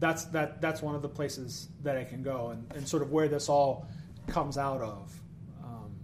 [0.00, 3.12] that's that that's one of the places that I can go and, and sort of
[3.12, 3.86] where this all
[4.26, 5.20] comes out of.
[5.62, 5.94] Um,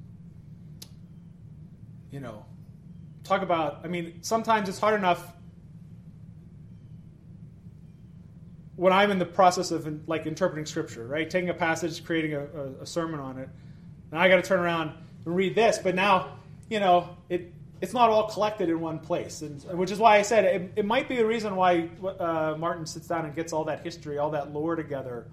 [2.12, 2.46] you know,
[3.24, 3.80] talk about.
[3.82, 5.32] I mean, sometimes it's hard enough
[8.76, 11.28] when I'm in the process of like interpreting scripture, right?
[11.28, 13.48] Taking a passage, creating a, a, a sermon on it.
[14.12, 14.92] Now I got to turn around
[15.26, 16.38] and read this, but now
[16.70, 20.22] you know it it's not all collected in one place, and, which is why I
[20.22, 23.64] said it, it might be a reason why uh, Martin sits down and gets all
[23.64, 25.26] that history, all that lore together.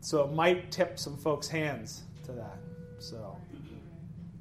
[0.00, 2.58] So it might tip some folks' hands to that.
[2.98, 3.38] So,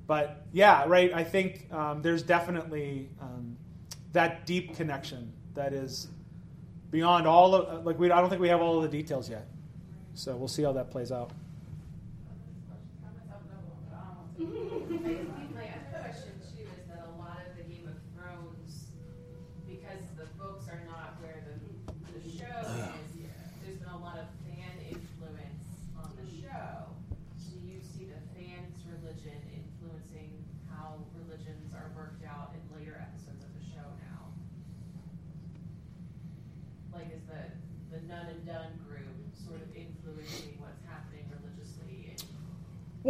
[0.07, 1.13] but yeah, right.
[1.13, 3.55] I think um, there's definitely um,
[4.11, 6.07] that deep connection that is
[6.89, 8.11] beyond all of like we.
[8.11, 9.47] I don't think we have all of the details yet.
[10.13, 11.31] So we'll see how that plays out.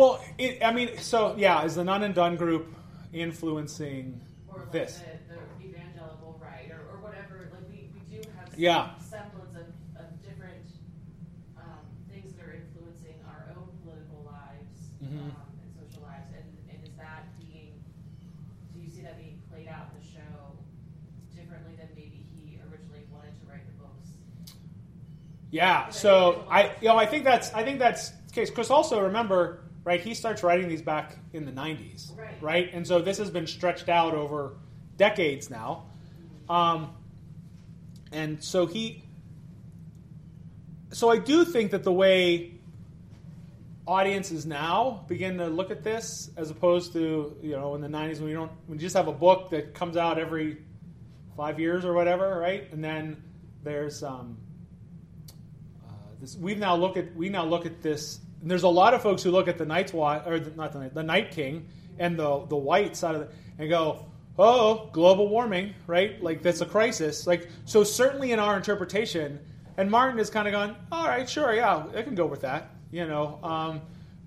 [0.01, 2.73] Well, it, I mean, so yeah, is the None and Done group
[3.13, 4.97] influencing or like this?
[5.29, 7.51] The, the evangelical right, or, or whatever.
[7.53, 8.97] Like we, we do have some yeah.
[8.97, 9.69] semblance of,
[10.01, 10.65] of different
[11.55, 15.21] um, things that are influencing our own political lives mm-hmm.
[15.21, 16.33] um, and social lives.
[16.33, 17.77] And, and is that being?
[18.73, 20.33] Do you see that being played out in the show
[21.37, 24.17] differently than maybe he originally wanted to write the books?
[25.51, 25.93] Yeah.
[25.93, 28.49] So I, you know, I think that's I think that's the case.
[28.49, 29.99] Because also remember right?
[29.99, 32.35] He starts writing these back in the 90s, right?
[32.41, 32.69] right?
[32.73, 34.53] And so this has been stretched out over
[34.97, 35.85] decades now.
[36.49, 36.93] Um,
[38.11, 39.03] and so he,
[40.91, 42.59] so I do think that the way
[43.87, 48.19] audiences now begin to look at this, as opposed to you know in the '90s
[48.19, 50.57] when you don't, when you just have a book that comes out every
[51.35, 52.71] five years or whatever, right?
[52.71, 53.23] And then
[53.63, 54.37] there's um,
[55.87, 56.35] uh, this.
[56.35, 58.19] We now look at we now look at this.
[58.41, 60.73] And there's a lot of folks who look at the Night's Watch or the, not
[60.73, 61.67] the Night, the Night King
[61.99, 64.05] and the the white side of it and go,
[64.39, 66.21] oh, global warming, right?
[66.23, 67.27] Like that's a crisis.
[67.27, 69.39] Like so, certainly in our interpretation,
[69.77, 72.71] and Martin is kind of gone, all right, sure, yeah, I can go with that,
[72.91, 73.39] you know.
[73.43, 73.81] Um,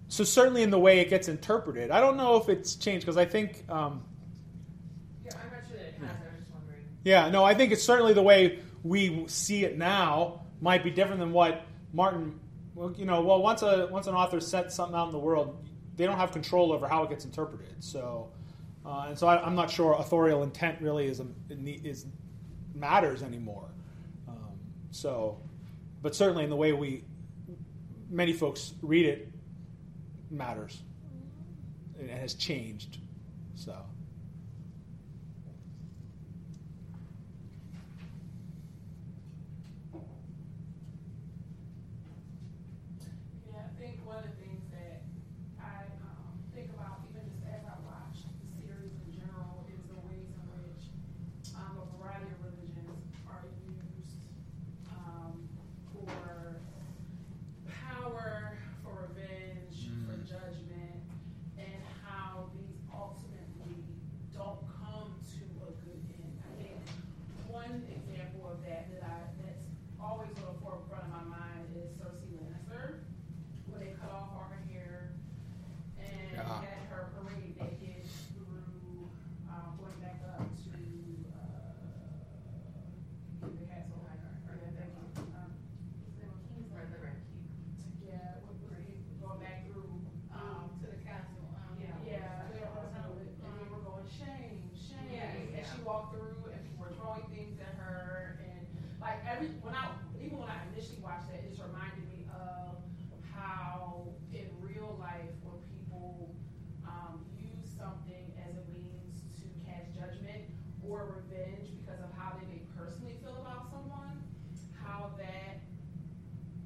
[0.08, 3.16] so certainly in the way it gets interpreted, I don't know if it's changed because
[3.16, 4.04] I think, um,
[5.24, 6.10] Yeah, I'm not sure that it has.
[6.10, 6.84] I was just wondering.
[7.04, 11.20] yeah, no, I think it's certainly the way we see it now might be different
[11.20, 11.62] than what
[11.92, 12.38] Martin.
[12.74, 15.64] Well, you know, well, once a once an author sets something out in the world,
[15.96, 17.74] they don't have control over how it gets interpreted.
[17.80, 18.30] So.
[18.86, 22.04] Uh, and so I, I'm not sure authorial intent really is, a, is
[22.74, 23.70] matters anymore.
[24.28, 24.58] Um,
[24.90, 25.38] so,
[26.02, 27.02] but certainly in the way we
[28.10, 29.32] many folks read it
[30.30, 30.82] matters.
[31.98, 32.98] It has changed.
[33.54, 33.74] So.
[43.52, 45.02] Yeah, I think one of the things that
[45.60, 49.98] I um, think about, even just as I watch the series in general, is the
[50.08, 50.84] ways in which
[51.54, 52.98] um, a variety of religions
[53.28, 54.24] are used
[54.90, 55.46] um,
[55.92, 56.58] for
[57.68, 60.98] power, for revenge, for judgment,
[61.60, 63.84] and how these ultimately
[64.32, 66.34] don't come to a good end.
[66.42, 66.80] I think
[67.46, 69.68] one example of that that I that's
[70.00, 73.00] always on the forefront of my mind is Cersei Lannister,
[73.70, 75.14] where they cut off all her hair
[75.98, 76.60] and Yeah.
[76.60, 78.04] had her parade naked
[78.34, 79.08] through
[79.48, 80.76] um, going back up to
[81.32, 81.72] uh,
[83.40, 83.96] the castle.
[84.04, 84.12] Or
[84.60, 85.24] yeah, thank you.
[85.32, 85.56] Um,
[86.04, 86.76] what's the name of Kingsland?
[86.76, 87.48] Right, the Red Keep.
[88.04, 88.76] Yeah, what, what,
[89.24, 89.88] going back through
[90.36, 91.48] um, to the castle.
[91.64, 95.64] Um, yeah, yeah, they were, and they were going shame, shame, Yeah, and yeah.
[95.64, 98.60] she walked through, and people were throwing things at her, and
[99.00, 99.92] like every when I
[100.22, 102.80] even when I initially watched that, it just reminded me of
[103.34, 106.32] how in real life when people
[106.88, 110.48] um, use something as a means to cast judgment
[110.80, 114.16] or revenge because of how they may personally feel about someone,
[114.72, 115.60] how that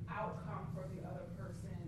[0.07, 1.79] outcome for the other person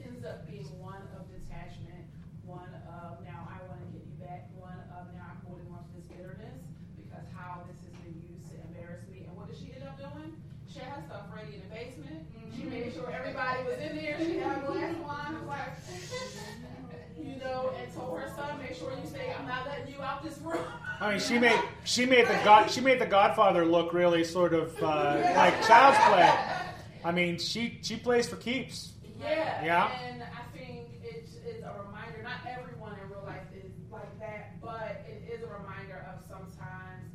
[0.00, 2.04] ends up being one of detachment,
[2.44, 5.84] one of now I want to get you back, one of now I'm holding on
[5.84, 6.64] to this bitterness
[6.96, 9.24] because how this has been used to embarrass me.
[9.28, 10.36] And what did she end up doing?
[10.68, 12.24] She had her stuff ready in the basement.
[12.56, 14.16] She made sure everybody was in there.
[14.20, 15.32] She had a glass of wine.
[15.40, 15.72] Was like,
[17.16, 19.34] you know, and told her son, make sure you stay.
[19.38, 20.64] I'm not letting you out this room.
[21.00, 24.52] I mean, she made she made the God she made the Godfather look really sort
[24.54, 26.32] of uh, like child's play.
[27.04, 28.92] I mean, she she plays for keeps.
[29.20, 29.64] Yeah.
[29.64, 29.90] Yeah.
[30.02, 34.60] And I think it's, it's a reminder, not everyone in real life is like that,
[34.60, 37.06] but it is a reminder of sometimes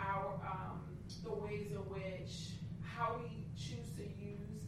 [0.00, 0.80] our, um,
[1.24, 4.64] the ways in which, how we choose to use,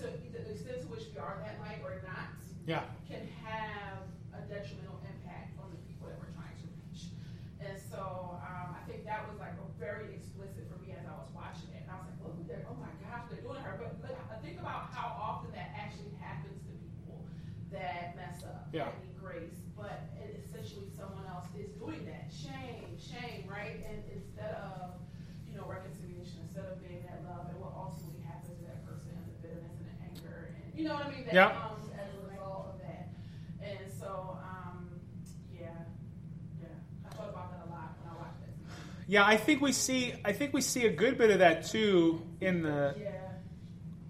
[0.00, 2.32] to the extent to which we are that light or not,
[2.64, 2.80] Yeah.
[3.04, 4.00] can have
[4.32, 7.12] a detrimental impact on the people that we're trying to reach.
[7.60, 11.12] And so um, I think that was like a very explicit for me as I
[11.20, 11.84] was watching it.
[11.84, 13.76] And I was like, look, they're, oh my gosh, they're doing to her.
[13.76, 17.18] But look, think about how often that actually happens to people
[17.74, 18.84] that mess up, Yeah.
[18.86, 19.54] that grace.
[19.76, 20.02] But
[20.44, 22.30] essentially someone else is doing that.
[22.32, 23.80] Shame, shame, right?
[23.88, 24.96] And instead of,
[25.50, 29.12] you know, reconciliation, instead of being that love, and what ultimately happens to that person,
[29.28, 31.24] the bitterness and the anger, and you know what I mean?
[31.26, 31.52] That Yeah.
[31.52, 33.08] comes as a result of that.
[33.62, 34.88] And so, um,
[35.52, 35.68] yeah,
[36.60, 36.68] yeah,
[37.04, 38.52] I thought about that a lot when I watched that.
[39.08, 42.22] Yeah, I think we see I think we see a good bit of that too
[42.40, 43.12] in the Yeah.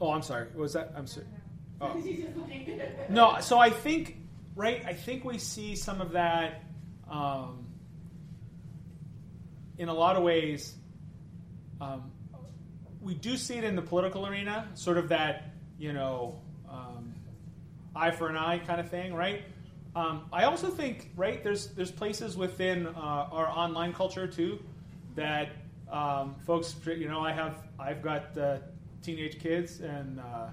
[0.00, 0.46] Oh, I'm sorry.
[0.48, 1.26] What Was that I'm sorry.
[1.80, 1.92] Oh.
[2.00, 4.16] He's just like- No, so I think
[4.56, 4.82] right.
[4.84, 6.64] I think we see some of that
[7.08, 7.66] um,
[9.78, 10.74] in a lot of ways.
[11.80, 12.10] Um,
[13.00, 17.14] we do see it in the political arena, sort of that you know um,
[17.94, 19.44] eye for an eye kind of thing, right?
[19.94, 24.58] Um, I also think right there's there's places within uh, our online culture too
[25.14, 25.50] that
[25.90, 28.36] um, folks you know I have I've got
[29.02, 30.48] teenage kids and uh,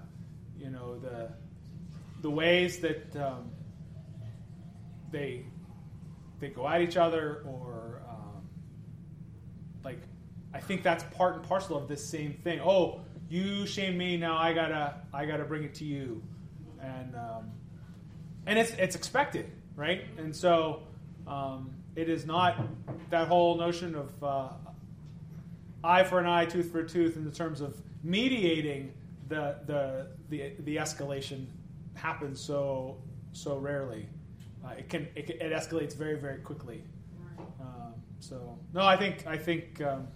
[0.56, 1.30] you know the
[2.22, 3.50] the ways that um,
[5.14, 5.46] they
[6.42, 8.42] they go at each other or um,
[9.86, 10.00] like
[10.54, 12.60] I think that's part and parcel of this same thing.
[12.60, 13.00] Oh,
[13.30, 14.38] you shame me now.
[14.38, 16.22] I gotta I gotta bring it to you,
[16.82, 17.52] and um,
[18.46, 20.04] and it's it's expected, right?
[20.18, 20.84] And so
[21.26, 22.60] um, it is not
[23.10, 24.50] that whole notion of uh,
[25.84, 28.94] eye for an eye, tooth for a tooth, in the terms of mediating
[29.30, 31.46] the the the, the escalation
[31.94, 32.98] happens so
[33.32, 34.10] so rarely.
[34.66, 36.84] Uh, it can it, it escalates very very quickly.
[37.60, 40.08] Um, so no, I think I think um,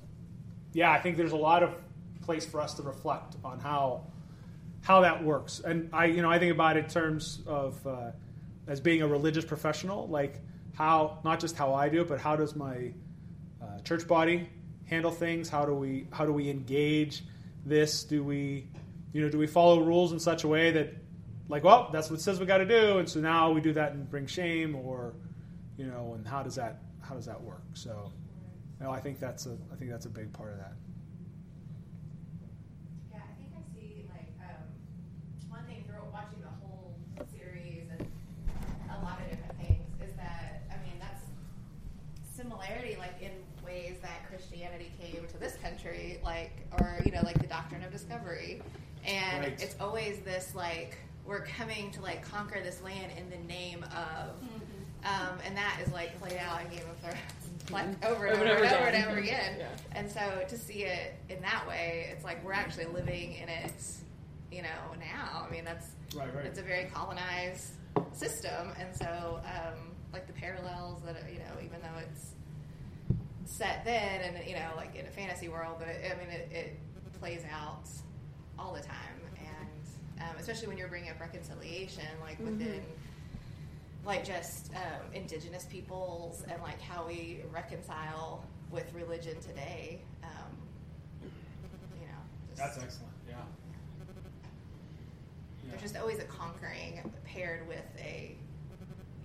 [0.74, 1.76] yeah, I think there's a lot of
[2.22, 4.04] place for us to reflect on how
[4.82, 5.60] how that works.
[5.60, 8.12] And I you know I think about it in terms of uh,
[8.68, 10.42] as being a religious professional, like
[10.74, 12.94] how not just how I do it, but how does my
[13.62, 14.50] uh, church body
[14.86, 15.50] handle things?
[15.50, 17.24] How do we how do we engage
[17.66, 18.04] this?
[18.04, 18.68] Do we
[19.14, 20.94] you know do we follow rules in such a way that
[21.50, 23.74] like well that's what it says we got to do, and so now we do
[23.74, 25.14] that and bring shame, or
[25.78, 27.64] you know, and how does that how does that work?
[27.74, 28.12] So,
[28.90, 30.74] I think that's a I think that's a big part of that.
[33.12, 34.64] Yeah, I think I see like um,
[35.50, 36.96] one thing through watching the whole
[37.32, 38.08] series and
[38.90, 41.24] a lot of different things is that I mean that's
[42.36, 43.32] similarity like in
[43.66, 47.92] ways that Christianity came to this country, like or you know like the doctrine of
[47.92, 48.62] discovery,
[49.06, 49.62] and Right.
[49.62, 50.98] it's always this like
[51.28, 54.30] we're coming to like conquer this land in the name of,
[55.06, 57.18] um, and that is like played out in Game of Thrones.
[57.70, 59.68] Like over and over, and over, and over again, Yeah.
[59.94, 63.74] and so to see it in that way, it's like we're actually living in it,
[64.52, 64.70] you know,
[65.00, 65.46] now.
[65.46, 66.46] I mean, that's Right, right.
[66.46, 67.74] it's a very colonized
[68.14, 69.80] system, and so um,
[70.14, 72.32] like the parallels that you know, even though it's
[73.46, 76.50] set then, and you know, like in a fantasy world, but it, I mean, it,
[76.52, 76.80] it
[77.20, 77.90] plays out
[78.58, 79.17] all the time, and
[80.22, 82.82] um, especially when you're bringing up reconciliation, like within
[84.06, 90.02] like just um, indigenous peoples and like how we reconcile with religion today.
[90.24, 91.30] Um,
[92.00, 92.14] you know,
[92.50, 93.14] just, That's excellent.
[93.28, 93.36] Yeah.
[95.64, 95.72] Yeah.
[95.72, 98.36] there's just always a conquering paired with a,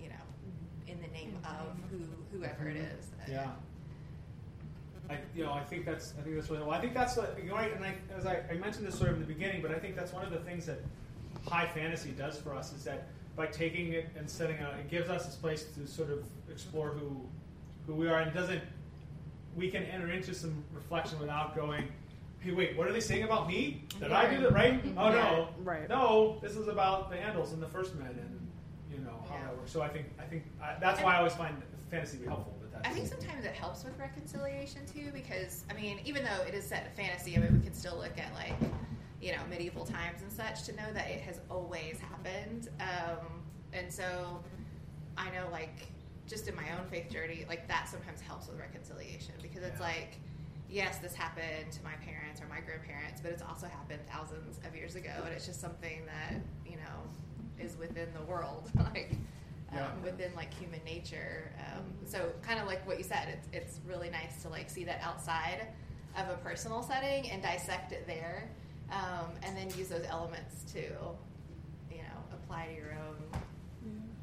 [0.01, 0.15] you know,
[0.87, 3.07] in the name of who whoever it is.
[3.29, 3.51] Yeah.
[5.13, 6.71] I, you know, I think that's, I think that's really well.
[6.71, 9.15] I think that's what, you know, and I, as I, I mentioned this sort of
[9.15, 10.79] in the beginning, but I think that's one of the things that
[11.47, 15.09] high fantasy does for us is that by taking it and setting out, it gives
[15.09, 17.21] us this place to sort of explore who,
[17.87, 18.61] who we are, and doesn't.
[19.55, 21.87] We can enter into some reflection without going,
[22.39, 23.83] "Hey, wait, what are they saying about me?
[23.99, 24.81] Did I do that right?
[24.97, 25.87] Oh no, Right.
[25.89, 28.47] no, this is about the Andals and the first men, and
[28.91, 29.43] you know how Yeah.
[29.45, 31.55] that works." So I think, I think I, that's why I always find
[31.91, 32.55] fantasy to be helpful.
[32.83, 36.65] I think sometimes it helps with reconciliation too, because I mean, even though it is
[36.65, 38.55] set in fantasy, I mean, we can still look at like,
[39.21, 42.69] you know, medieval times and such to know that it has always happened.
[42.81, 43.25] Um,
[43.71, 44.43] and so,
[45.17, 45.87] I know like
[46.27, 49.85] just in my own faith journey, like that sometimes helps with reconciliation because it's Yeah.
[49.87, 50.17] like,
[50.69, 54.75] yes, this happened to my parents or my grandparents, but it's also happened thousands of
[54.75, 59.15] years ago, and it's just something that you know is within the world, like
[59.73, 60.03] um, Yeah.
[60.03, 61.51] within like human nature.
[61.59, 64.83] Um, so kind of like what you said, it's it's really nice to like see
[64.85, 65.67] that outside
[66.17, 68.49] of a personal setting and dissect it there,
[68.91, 73.15] um, and then use those elements to, you know, apply to your own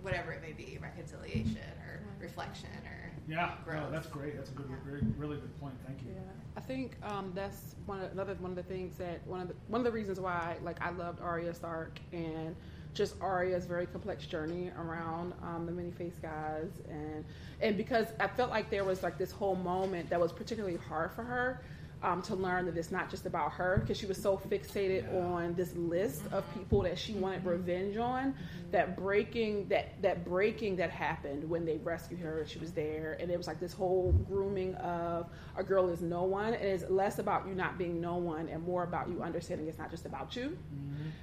[0.02, 4.34] whatever it may be, reconciliation or reflection or Yeah, no, that's great.
[4.36, 5.74] That's a good, very, really good point.
[5.86, 6.12] Thank you.
[6.14, 6.20] Yeah,
[6.56, 9.54] I think um, that's one of, another one of the things that one of the
[9.68, 12.56] one of the reasons why like I loved Arya Stark and
[12.94, 17.24] just Arya's very complex journey around um, the many faced guys and
[17.60, 21.12] and because I felt like there was like this whole moment that was particularly hard
[21.12, 21.62] for her.
[22.02, 25.18] Um, to learn that it's not just about her because she was so fixated Yeah.
[25.20, 28.34] on this list of people that she wanted revenge on
[28.70, 33.30] that breaking that that breaking that happened when they rescued her she was there and
[33.30, 35.26] it was like this whole grooming of
[35.58, 38.62] a girl is no one and it's less about you not being no one and
[38.64, 40.56] more about you understanding it's not just about you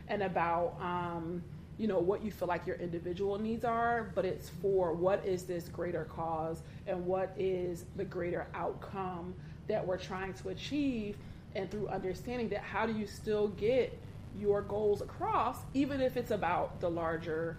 [0.09, 1.41] and about um,
[1.77, 5.43] you know what you feel like your individual needs are but it's for what is
[5.43, 9.33] this greater cause and what is the greater outcome
[9.67, 11.17] that we're trying to achieve.
[11.55, 13.97] And through understanding that how do you still get
[14.37, 17.57] your goals across even if it's about the larger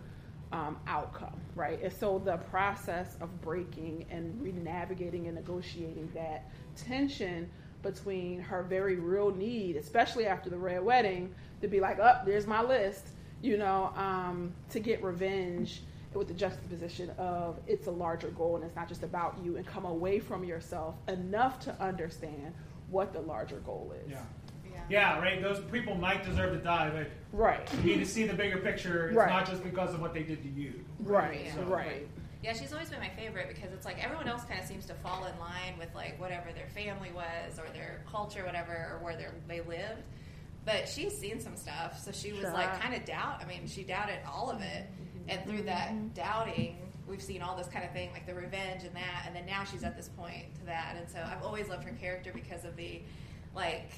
[0.52, 1.82] um, outcome right?
[1.82, 7.50] And so the process of breaking and re-navigating and negotiating that tension
[7.82, 12.46] between her very real need especially after the red wedding to be like up there's
[12.46, 13.08] my list
[13.42, 15.82] you know um, to get revenge
[16.14, 19.66] with the juxtaposition of it's a larger goal and it's not just about you and
[19.66, 22.52] come away from yourself enough to understand
[22.90, 24.18] what the larger goal is Yeah.
[24.64, 24.80] yeah.
[24.88, 25.42] Yeah, right.
[25.42, 29.08] Those people might deserve to die, but right you need to see the bigger picture.
[29.08, 29.28] It's Right.
[29.28, 30.84] not just because of what they did to you.
[31.00, 31.64] right Yeah.
[31.66, 32.08] right
[32.42, 34.94] Yeah, she's always been my favorite because it's like everyone else kind of seems to
[34.94, 39.16] fall in line with like whatever their family was or their culture, whatever, or where
[39.16, 40.02] they're- they lived.
[40.68, 42.52] But she's seen some stuff, so she was Sure.
[42.52, 43.40] like kind of doubt.
[43.42, 44.84] I mean, she doubted all of it,
[45.26, 45.66] and through mm-hmm.
[45.66, 49.34] that doubting, we've seen all this kind of thing, like the revenge and that, and
[49.34, 52.32] then now she's at this point to that, and so I've always loved her character
[52.34, 53.00] because of the,
[53.56, 53.92] like,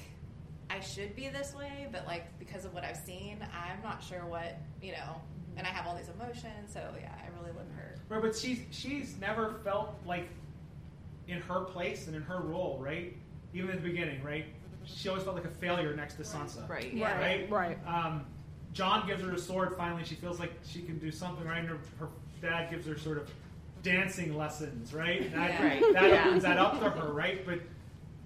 [0.69, 4.25] I should be this way, but like because of what I've seen, I'm not sure
[4.25, 5.19] what you know,
[5.57, 7.95] and I have all these emotions, so yeah, I really love her.
[8.07, 10.29] Right, but she's she's never felt like
[11.27, 13.17] in her place and in her role, right?
[13.53, 14.45] Even at the beginning, right?
[14.85, 16.67] She always felt like a failure next to Sansa.
[16.69, 16.93] Right.
[16.93, 17.17] Yeah.
[17.19, 17.49] Right.
[17.49, 17.77] Right.
[17.87, 18.25] Um,
[18.73, 19.75] Jon gives her a sword.
[19.77, 21.45] Finally, she feels like she can do something.
[21.45, 21.59] Right.
[21.59, 22.09] And her, her
[22.41, 23.29] dad gives her sort of
[23.83, 24.93] dancing lessons.
[24.93, 25.21] Right.
[25.21, 25.67] And that, Yeah.
[25.67, 25.93] Right.
[25.93, 26.27] that Yeah.
[26.27, 27.11] opens that up to her.
[27.13, 27.45] Right.
[27.45, 27.59] But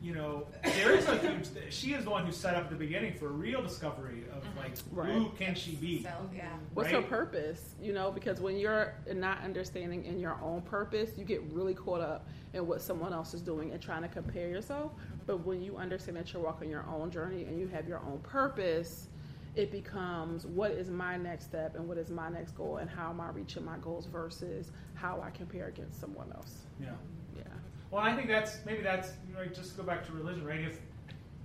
[0.02, 1.48] you know, there is a huge.
[1.72, 4.44] She is the one who set up at the beginning for a real discovery of
[4.56, 5.12] like Right.
[5.12, 6.04] who can she be.
[6.04, 7.02] So yeah, What's right?
[7.02, 7.74] her purpose?
[7.82, 12.02] You know, because when you're not understanding in your own purpose, you get really caught
[12.02, 14.94] up in what someone else is doing and trying to compare yourself.
[15.28, 18.20] But when you understand that you're walking your own journey and you have your own
[18.20, 19.10] purpose,
[19.56, 23.10] it becomes what is my next step and what is my next goal and how
[23.10, 26.60] am I reaching my goals versus how I compare against someone else.
[26.80, 26.92] Yeah.
[27.38, 27.44] Yeah.
[27.92, 30.62] Well, I think that's maybe that's you know, just go back to religion, right?
[30.62, 30.80] If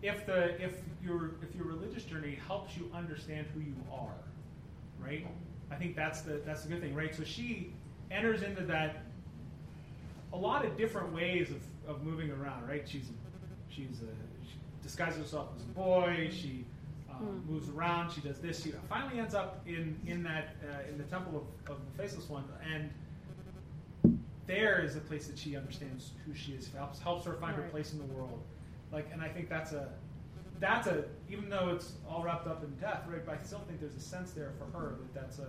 [0.03, 4.15] if the if your if your religious journey helps you understand who you are,
[4.99, 5.27] right?
[5.71, 7.15] I think that's the that's the good thing, right?
[7.15, 7.73] So she
[8.11, 9.03] enters into that
[10.33, 12.89] a lot of different ways of, of moving around, right?
[12.89, 13.11] She's
[13.69, 16.31] she's a, she disguises herself as a boy.
[16.33, 16.65] She
[17.11, 18.13] um, moves around.
[18.13, 18.63] She does this.
[18.63, 22.29] She finally ends up in in that uh, in the temple of, of the faceless
[22.29, 22.91] one, and
[24.47, 26.71] there is a place that she understands who she is.
[26.75, 28.41] Helps helps her find her place in the world.
[28.93, 29.89] Like, and I think that's a
[30.59, 33.25] that's a even though it's all wrapped up in death, right?
[33.25, 35.49] But I still think there's a sense there for her that that's a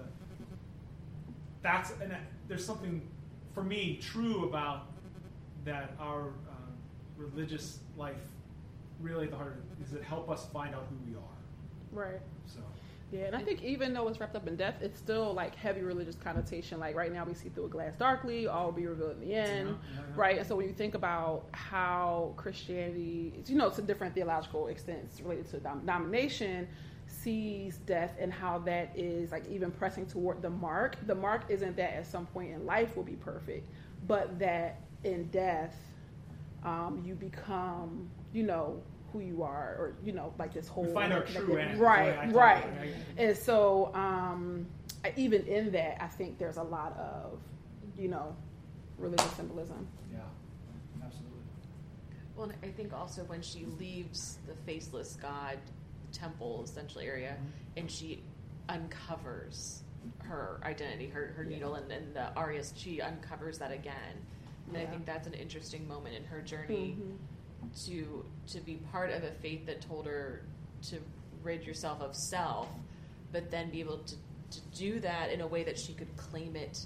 [1.61, 2.15] that's and
[2.47, 3.01] there's something
[3.53, 4.87] for me true about
[5.65, 6.73] that our um,
[7.17, 8.15] religious life
[8.99, 12.03] really at the heart of it is it help us find out who we are.
[12.05, 12.21] Right.
[12.45, 12.59] So
[13.11, 15.81] Yeah, and I think even though it's wrapped up in death, it's still like heavy
[15.81, 16.79] religious connotation.
[16.79, 19.33] Like right now, we see through a glass darkly, all will be revealed in the
[19.35, 20.13] end, Yeah, yeah, yeah.
[20.15, 20.37] right?
[20.37, 25.49] And so when you think about how Christianity, you know, to different theological extents related
[25.51, 26.67] to dom- domination,
[27.11, 30.95] sees death and how that is like even pressing toward the mark.
[31.07, 33.67] The mark isn't that at some point in life will be perfect,
[34.07, 35.75] but that in death,
[36.63, 38.81] um, you become, you know,
[39.11, 41.79] who you are, or you know, like this whole we find our true end.
[41.79, 42.93] right, That's the way I talk right.
[43.17, 44.65] And so, um,
[45.17, 47.39] even in that, I think there's a lot of,
[47.97, 48.33] you know,
[48.97, 49.85] religious symbolism.
[50.13, 50.19] Yeah,
[51.03, 51.39] absolutely.
[52.37, 55.57] Well, I think also when she leaves the faceless god
[56.11, 57.35] temple essentially area,
[57.77, 58.23] and she
[58.69, 59.83] uncovers
[60.19, 61.49] her identity, her, her Yeah.
[61.55, 64.25] needle, and, and the Arias, she uncovers that again.
[64.67, 67.85] And I think that's an interesting moment in her journey Mhm.
[67.85, 70.43] to to be part of a faith that told her
[70.83, 70.99] to
[71.43, 72.67] rid yourself of self,
[73.31, 74.15] but then be able to,
[74.51, 76.85] to do that in a way that she could claim it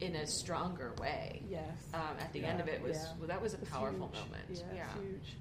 [0.00, 1.42] in a stronger way.
[1.48, 1.62] Yes.
[1.94, 3.12] Um, at the end of it was Yeah.
[3.18, 4.24] well, that was a powerful huge.
[4.24, 4.44] moment.
[4.50, 4.94] Yeah, Yeah.
[5.00, 5.36] huge.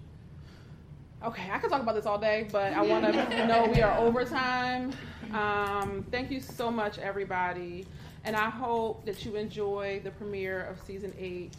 [1.24, 3.98] Okay, I could talk about this all day, but I want to know we are
[3.98, 4.92] over time.
[5.34, 7.86] Um, thank you so much, everybody.
[8.26, 11.54] And I hope that you enjoy the premiere of season eight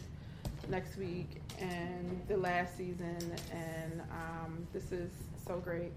[0.69, 3.17] next week and the last season.
[3.51, 5.11] And um, this is
[5.45, 5.91] so great.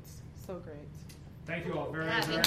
[0.47, 0.77] So great.
[1.47, 2.47] Thank you all very, yeah, very much.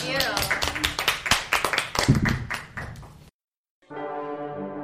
[3.89, 4.82] Thank you.